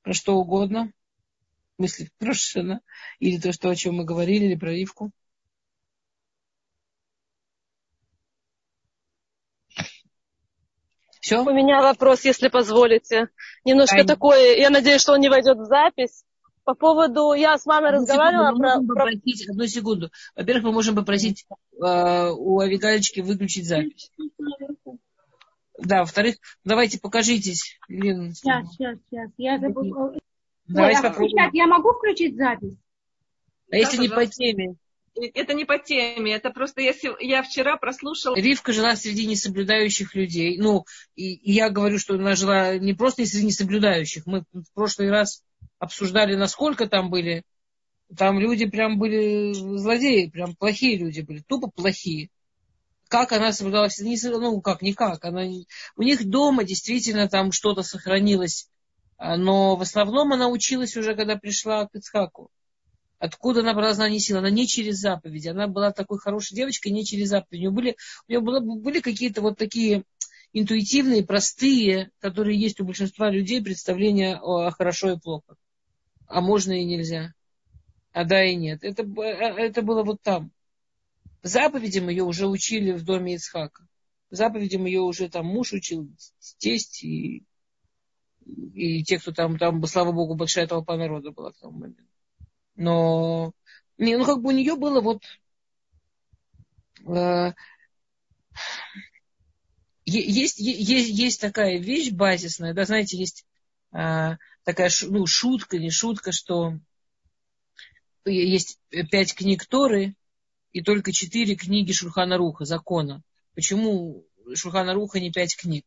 [0.03, 0.91] про что угодно.
[1.79, 2.81] Мысли прошена.
[3.21, 5.13] Или то, что, о чем мы говорили, или про Ривку.
[11.21, 11.45] Все?
[11.45, 13.29] У меня вопрос, если позволите.
[13.65, 14.07] Немножко Ай.
[14.07, 16.25] такой, я надеюсь, что он не войдет в запись.
[16.65, 20.11] По поводу, я с мамой одну разговаривала секунду, про, попросить, Одну секунду.
[20.35, 21.47] Во-первых, мы можем попросить
[21.81, 24.11] э, у Авигалечки выключить запись.
[25.79, 27.79] Да, во-вторых, давайте покажитесь.
[27.89, 28.33] Лен.
[28.33, 29.31] Сейчас, сейчас, сейчас.
[29.37, 30.15] Я забыла.
[30.67, 31.51] Давайте Ой, а попробуем.
[31.53, 32.77] Я могу включить запись?
[33.69, 34.21] А да, если пожалуйста.
[34.21, 34.75] не по теме?
[35.35, 38.35] Это не по теме, это просто я, я вчера прослушала.
[38.35, 40.59] Ривка жила среди несоблюдающих людей.
[40.59, 44.27] Ну, и, и я говорю, что она жила не просто среди несоблюдающих.
[44.27, 45.45] Мы в прошлый раз
[45.79, 47.45] обсуждали, насколько там были.
[48.17, 52.29] Там люди прям были злодеи, прям плохие люди были, тупо плохие
[53.15, 55.25] как она соблюдала все, ну как, никак.
[55.25, 55.43] Она,
[55.97, 58.69] у них дома действительно там что-то сохранилось,
[59.17, 62.51] а, но в основном она училась уже, когда пришла к Ицхаку.
[63.21, 64.41] Откуда она брала знание силы?
[64.41, 65.47] Она не через заповеди.
[65.47, 67.59] Она была такой хорошей девочкой, не через заповеди.
[67.59, 67.97] У нее были,
[68.27, 70.03] у нее было, были какие-то вот такие
[70.53, 75.55] интуитивные, простые, которые есть у большинства людей, представления о хорошо и плохо.
[76.27, 77.33] А можно и нельзя.
[78.13, 78.83] А да и нет.
[78.83, 80.51] Это, э, это было вот там.
[81.45, 83.87] Заповедям ее уже учили в доме Ицхака.
[84.31, 86.11] Заповедям ее уже там муж учил,
[86.57, 87.45] тесть и,
[88.47, 91.99] и те, кто там, там, слава богу, большая толпа народа была в том момент.
[92.77, 93.53] Но,
[93.99, 95.23] не, ну, как бы у нее было вот
[97.07, 97.53] э,
[100.07, 103.45] есть, есть, есть такая вещь базисная, да, знаете, есть
[103.93, 106.79] э, такая ну, шутка, не шутка, что
[108.25, 108.79] есть
[109.11, 110.17] пять книг Торы,
[110.75, 113.23] и только четыре книги Шурхана Руха, закона.
[113.55, 115.87] Почему Шурхана Руха не пять книг?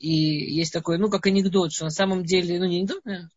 [0.00, 3.30] И есть такой, ну, как анекдот, что на самом деле, ну, не анекдот, наверное,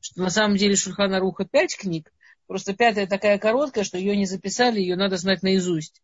[0.00, 2.12] что на самом деле Шурхана Руха пять книг,
[2.46, 6.00] просто пятая такая короткая, что ее не записали, ее надо знать наизусть.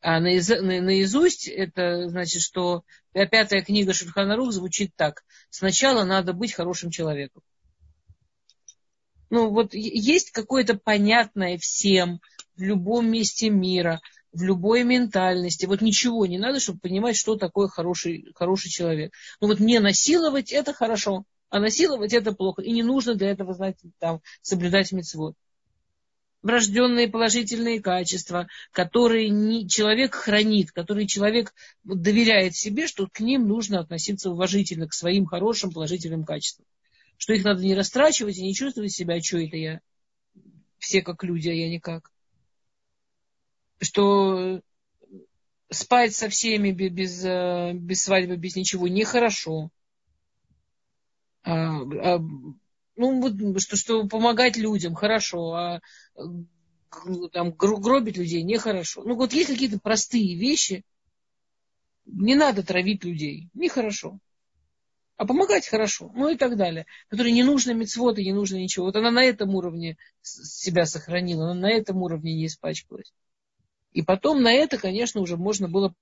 [0.00, 5.22] А наизусть это значит, что пятая книга Шульхана Рух звучит так.
[5.48, 7.42] Сначала надо быть хорошим человеком.
[9.30, 12.20] Ну вот есть какое-то понятное всем
[12.56, 14.00] в любом месте мира,
[14.32, 15.66] в любой ментальности.
[15.66, 19.12] Вот ничего не надо, чтобы понимать, что такое хороший, хороший человек.
[19.40, 22.62] Ну вот не насиловать это хорошо, а насиловать это плохо.
[22.62, 25.34] И не нужно для этого знать, там, соблюдать мецвод
[26.42, 31.54] врожденные положительные качества, которые не, человек хранит, которые человек
[31.84, 36.66] доверяет себе, что к ним нужно относиться уважительно, к своим хорошим положительным качествам.
[37.20, 39.82] Что их надо не растрачивать и не чувствовать себя, что это я?
[40.78, 42.10] Все как люди, а я никак.
[43.78, 44.62] Что
[45.68, 49.68] спать со всеми без, э, без свадьбы, без ничего нехорошо.
[51.42, 52.18] А, а
[52.96, 55.80] ну, вот, что, что помогать людям хорошо, а
[57.32, 59.02] там, гробить людей нехорошо.
[59.04, 60.86] Ну, вот есть какие-то простые вещи,
[62.06, 64.18] не надо травить людей, нехорошо.
[65.20, 66.86] А помогать хорошо, ну и так далее.
[67.10, 68.86] Которые не нужно мецвод не нужно ничего.
[68.86, 73.12] Вот она на этом уровне себя сохранила, она на этом уровне не испачкалась.
[73.92, 75.92] И потом на это, конечно, уже можно было